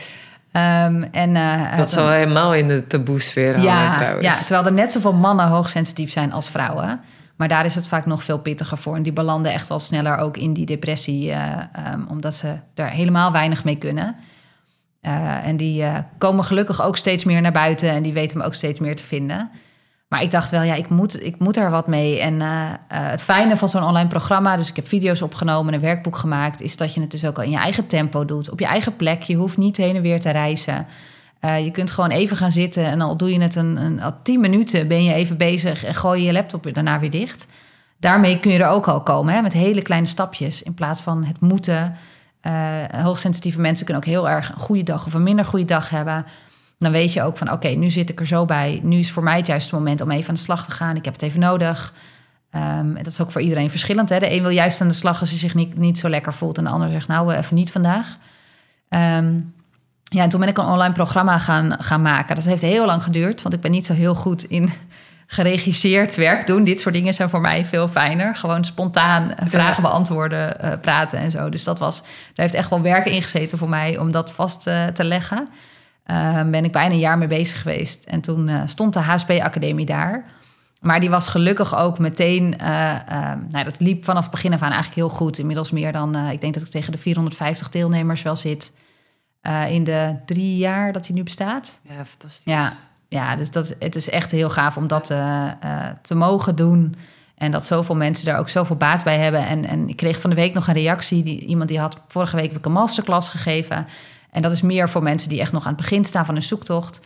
[0.52, 4.26] Ehm, en, eh, Dat is dan- al helemaal in de taboe-sfeer hangen ja, trouwens.
[4.26, 7.00] ja, terwijl er net zoveel mannen hoogsensitief zijn als vrouwen.
[7.36, 8.96] Maar daar is het vaak nog veel pittiger voor.
[8.96, 12.88] En die belanden echt wel sneller ook in die depressie, eh, ehm, omdat ze er
[12.88, 14.16] helemaal weinig mee kunnen.
[15.02, 18.44] Eh, en die eh, komen gelukkig ook steeds meer naar buiten en die weten me
[18.44, 19.50] ook steeds meer te vinden.
[20.08, 22.20] Maar ik dacht wel, ja, ik moet, ik moet er wat mee.
[22.20, 22.48] En eh,
[22.88, 26.76] het fijne van zo'n online programma, dus ik heb video's opgenomen, een werkbuk gemaakt, is
[26.76, 29.22] dat je het dus ook al in je eigen tempo doet, op je eigen plek.
[29.22, 30.86] Je hoeft niet heen en weer te reizen.
[31.40, 34.40] Je kunt gewoon even gaan zitten en al doe je het een, een, al tien
[34.40, 37.46] minuten, ben je even bezig en gooi je je laptop daarna weer dicht.
[37.98, 41.24] Daarmee kun je er ook al komen, hè, met hele kleine stapjes, in plaats van
[41.24, 41.96] het moeten.
[42.42, 45.90] Eh, hoogsensitieve mensen kunnen ook heel erg een goede dag of een minder goede dag
[45.90, 46.26] hebben.
[46.78, 48.80] Dan weet je ook van, oké, nu zit ik er zo bij.
[48.82, 50.96] Nu is voor mij het juiste moment om even aan de slag te gaan.
[50.96, 51.94] Ik heb het even nodig.
[52.50, 54.08] En dat is ook voor iedereen verschillend.
[54.08, 54.18] Hè?
[54.18, 56.58] De een wil juist aan de slag als hij zich niet, niet zo lekker voelt.
[56.58, 58.16] En de ander zegt, nou, even niet vandaag.
[58.88, 59.34] Ehm,
[60.02, 62.34] ja, en toen ben ik een online programma gaan, gaan maken.
[62.34, 64.68] Dat heeft heel lang geduurd, want ik ben niet zo heel goed in
[65.32, 66.64] geregisseerd werk doen.
[66.64, 68.34] Dit soort dingen zijn voor mij veel fijner.
[68.34, 71.48] Gewoon spontaan eh, vragen beantwoorden, eh, praten en zo.
[71.48, 74.66] Dus dat was, daar heeft echt wel werk in gezeten voor mij om dat vast
[74.66, 75.48] eh, te leggen.
[76.04, 78.04] Ehm, ben ik bijna een jaar mee bezig geweest.
[78.04, 80.24] En toen stond de HSP-academie daar.
[80.80, 82.58] Maar die was gelukkig ook meteen...
[82.58, 85.38] eh, ehm, nou, dat liep vanaf begin af aan eigenlijk heel goed.
[85.38, 86.16] Inmiddels meer dan...
[86.16, 88.72] ik denk dat ik tegen de 450 deelnemers wel zit...
[89.68, 91.80] in de drie jaar dat hij nu bestaat.
[91.82, 92.52] Ja, fantastisch.
[92.52, 92.72] Ja,
[93.12, 96.94] ja dus dat, het is echt heel gaaf om dat eh, eh, te mogen doen.
[97.34, 99.46] En dat zoveel mensen daar ook zoveel baat bij hebben.
[99.46, 101.22] En, en ik kreeg van de week nog een reactie.
[101.22, 103.86] Die, iemand die had vorige week een masterclass gegeven.
[104.30, 106.42] En dat is meer voor mensen die echt nog aan het begin staan van hun
[106.42, 107.00] zoektocht.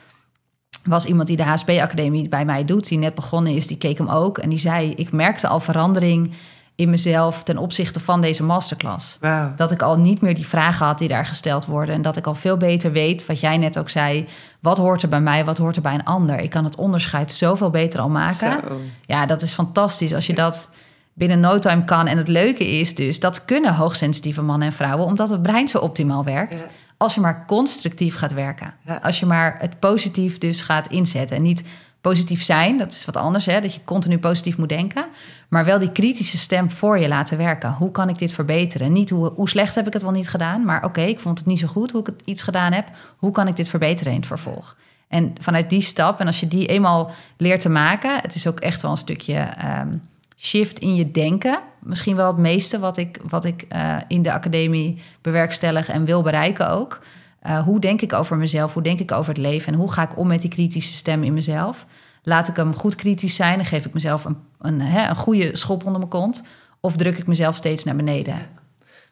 [0.85, 4.09] was iemand die de HSP-academie bij mij doet, die net begonnen is, die keek hem
[4.09, 4.39] ook.
[4.39, 6.33] En die zei: Ik merkte al verandering
[6.77, 9.19] in mezelf ten opzichte van deze masterclass.
[9.57, 11.95] Dat ik al niet meer die vragen had die daar gesteld worden.
[11.95, 14.27] En dat ik al veel beter weet, wat jij net ook zei.
[14.61, 16.39] Wat hoort er bij mij, wat hoort er bij een ander?
[16.39, 18.61] Ik kan het onderscheid zoveel beter al maken.
[18.69, 18.81] Zo.
[19.07, 20.75] Ja, dat is fantastisch als je dat
[21.13, 22.07] binnen no time kan.
[22.07, 25.07] En het leuke is dus, dat kunnen hoogsensitieve mannen en vrouwen...
[25.07, 26.61] omdat het brein zo optimaal werkt.
[26.61, 26.67] Ja.
[26.97, 28.75] Als je maar constructief gaat werken.
[28.85, 28.97] Ja.
[29.03, 31.37] Als je maar het positief dus gaat inzetten.
[31.37, 31.65] En niet
[32.09, 33.47] positief zijn, dat is wat anders.
[33.47, 33.61] Hè?
[33.61, 35.07] Dat je continu positief moet denken.
[35.49, 37.73] Maar wel die kritische stem voor je laten werken.
[37.73, 38.93] Hoe kan ik dit verbeteren?
[38.93, 40.65] Niet hoe, hoe slecht heb ik het wel niet gedaan.
[40.65, 42.91] Maar oké, ik vond het niet zo goed hoe ik het iets gedaan heb.
[43.17, 44.77] Hoe kan ik dit verbeteren in het vervolg?
[45.09, 48.21] En vanuit die stap, en als je die eenmaal leert te maken...
[48.21, 49.89] het is ook echt wel een stukje ehm,
[50.37, 51.59] shift in je denken.
[51.79, 56.23] Misschien wel het meeste wat ik, wat ik eh, in de academie bewerkstellig en wil
[56.23, 57.01] bereiken ook.
[57.47, 58.75] Uh, hoe denk ik over mezelf?
[58.75, 59.73] Hoe denk ik over het leven?
[59.73, 61.87] En hoe ga ik om met die kritische stem in mezelf?
[62.23, 65.57] Laat ik hem goed kritisch zijn en geef ik mezelf een, een, hè, een goede
[65.57, 66.43] schop onder mijn kont?
[66.81, 68.35] Of druk ik mezelf steeds naar beneden?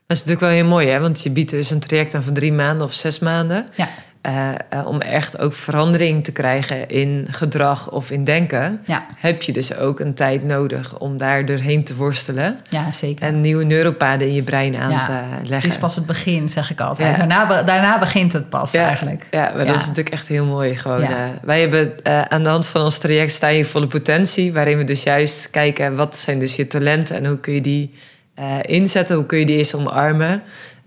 [0.07, 1.01] Dat is natuurlijk wel heel mooi, hè?
[1.01, 3.69] Want je biedt dus een traject aan van drie maanden of zes maanden.
[3.77, 3.89] Ja.
[4.27, 9.07] Uh, uh, om echt ook verandering te krijgen in gedrag of in denken, Ja.
[9.17, 12.61] heb je dus ook een tijd nodig om daar doorheen te worstelen.
[12.71, 13.27] ja, zeker.
[13.27, 15.71] En nieuwe neuropaden in je brein aan Ja, te Het leggen.
[15.71, 17.17] is pas het begin, zeg ik altijd.
[17.17, 17.27] Ja.
[17.27, 19.27] Daarna, daarna begint het pas eigenlijk.
[19.31, 20.77] Ja, maar dat is natuurlijk echt heel mooi.
[20.77, 24.53] Gewoon, eh, wij hebben eh, aan de hand van ons traject sta je volle potentie,
[24.53, 27.95] waarin we dus juist kijken wat zijn dus je talenten en hoe kun je die
[28.35, 30.43] eh, inzetten, hoe kun je die eens omarmen,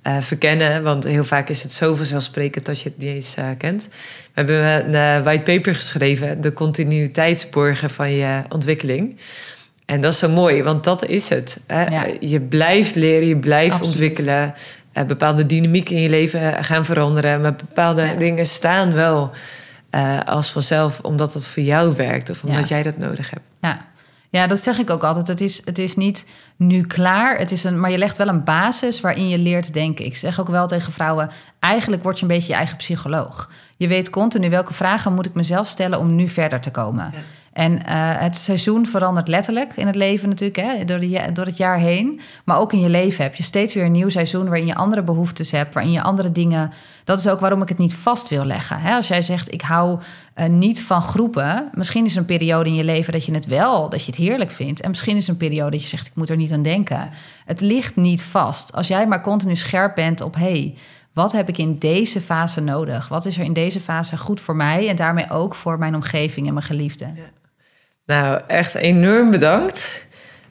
[0.08, 0.84] eh, verkennen.
[0.84, 3.88] Want heel vaak is het zo vanzelfsprekend dat je het niet eens eh, kent.
[3.88, 9.18] We hebben een eh, white paper geschreven, de continuïteitsborgen van je ontwikkeling.
[9.86, 11.60] En dat is zo mooi, want dat is het.
[11.68, 11.86] Hè?
[11.86, 12.06] Ja.
[12.20, 13.92] Je blijft leren, je blijft Absoluut.
[13.92, 14.54] ontwikkelen.
[15.08, 17.42] Bepaalde dynamiek in je leven gaan veranderen.
[17.42, 18.14] Maar bepaalde Ja.
[18.14, 19.32] dingen staan wel
[20.26, 22.76] als vanzelf, omdat het voor jou werkt of omdat Ja.
[22.76, 23.46] jij dat nodig hebt.
[23.62, 23.86] Ja.
[24.30, 25.28] Ja, dat zeg ik ook altijd.
[25.28, 26.26] Het is, het is niet
[26.56, 30.06] nu klaar, het is een, maar je legt wel een basis waarin je leert denken.
[30.06, 33.50] Ik zeg ook wel tegen vrouwen, eigenlijk word je een beetje je eigen psycholoog.
[33.78, 37.10] Je weet continu welke vragen moet ik mezelf stellen om nu verder te komen.
[37.14, 37.20] Ja.
[37.58, 41.58] En eh, het seizoen verandert letterlijk in het leven natuurlijk, hè, door, ja- door het
[41.58, 42.20] jaar heen.
[42.46, 45.04] Maar ook in je leven heb je steeds weer een nieuw seizoen waarin je andere
[45.04, 46.72] behoeftes hebt, waarin je andere dingen.
[47.04, 48.80] Dat is ook waarom ik het niet vast wil leggen.
[48.80, 48.96] Hè?
[48.96, 50.00] Als jij zegt, ik hou
[50.34, 51.70] eh, niet van groepen.
[51.74, 54.20] Misschien is er een periode in je leven dat je het wel, dat je het
[54.20, 54.82] heerlijk vindt.
[54.82, 57.10] En misschien is er een periode dat je zegt, ik moet er niet aan denken.
[57.46, 58.74] Het ligt niet vast.
[58.74, 60.76] Als jij maar continu scherp bent op, hey,
[61.14, 63.08] wat heb ik in deze fase nodig?
[63.08, 66.48] Wat is er in deze fase goed voor mij en daarmee ook voor mijn omgeving
[66.48, 67.18] en mijn geliefden?
[68.08, 70.06] Nou, echt enorm bedankt.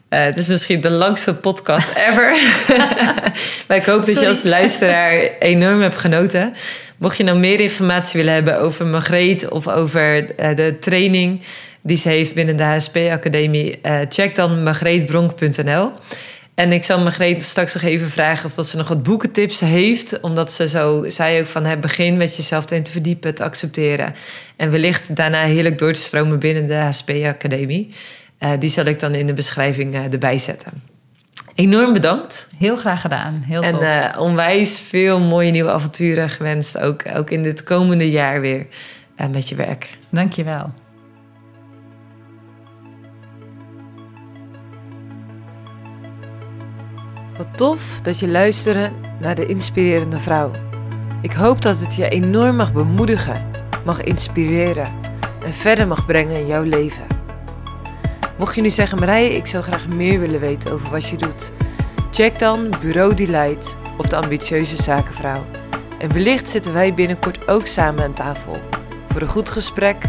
[0.09, 2.31] Eh, het is misschien de langste podcast ever.
[3.67, 6.53] maar ik hoop dat je als luisteraar enorm hebt genoten.
[6.97, 11.41] Mocht je nou meer informatie willen hebben over Margreet of over eh, de training
[11.81, 15.91] die ze heeft binnen de HSP-academie, eh, check dan margreetbronk.nl.
[16.57, 20.19] En ik zal Margreet straks nog even vragen of dat ze nog wat boekentips heeft.
[20.19, 24.15] Omdat ze zo zei ook van het begin met jezelf erin te verdiepen, te accepteren.
[24.55, 27.93] En wellicht daarna heerlijk door te stromen binnen de HSP-academie.
[28.37, 30.71] Eh, die zal ik dan in de beschrijving eh, erbij zetten.
[31.55, 32.47] Enorm bedankt.
[32.57, 33.43] Heel graag gedaan.
[33.45, 33.81] Heel En tof.
[33.81, 36.79] eh, onwijs veel mooie nieuwe avonturen gewenst.
[36.79, 38.65] Ook, ook in dit komende jaar weer
[39.31, 39.89] met je werk.
[40.09, 40.71] Dankjewel.
[47.37, 50.51] Wat tof dat je luisterde naar de inspirerende vrouw.
[51.21, 53.51] Ik hoop dat het je enorm mag bemoedigen,
[53.85, 54.93] mag inspireren
[55.45, 57.07] en verder mag brengen in jouw leven.
[58.37, 61.51] Mocht je nu zeggen, Marije, ik zou graag meer willen weten over wat je doet,
[62.11, 65.45] check dan Bureau Delight of de ambitieuze zakenvrouw.
[65.99, 68.57] En wellicht zitten wij binnenkort ook samen aan tafel
[69.09, 70.03] voor een goed gesprek,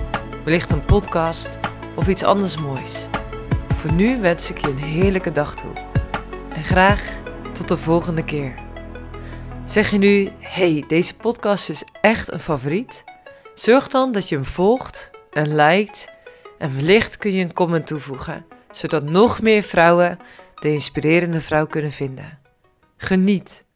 [0.45, 1.59] wellicht een podcast
[1.95, 3.07] of iets anders moois.
[3.75, 5.88] Voor nu wens ik je een heerlijke dag toe.
[6.69, 7.03] Graag
[7.53, 8.55] tot de volgende keer.
[9.65, 13.05] Zeg je nu, hey, deze podcast is echt een favoriet?
[13.55, 16.15] Zorg dan dat je hem volgt en liked
[16.59, 20.19] en wellicht kun je een comment toevoegen, zodat nog meer vrouwen
[20.55, 22.39] de inspirerende vrouw kunnen vinden.
[22.97, 23.68] Geniet!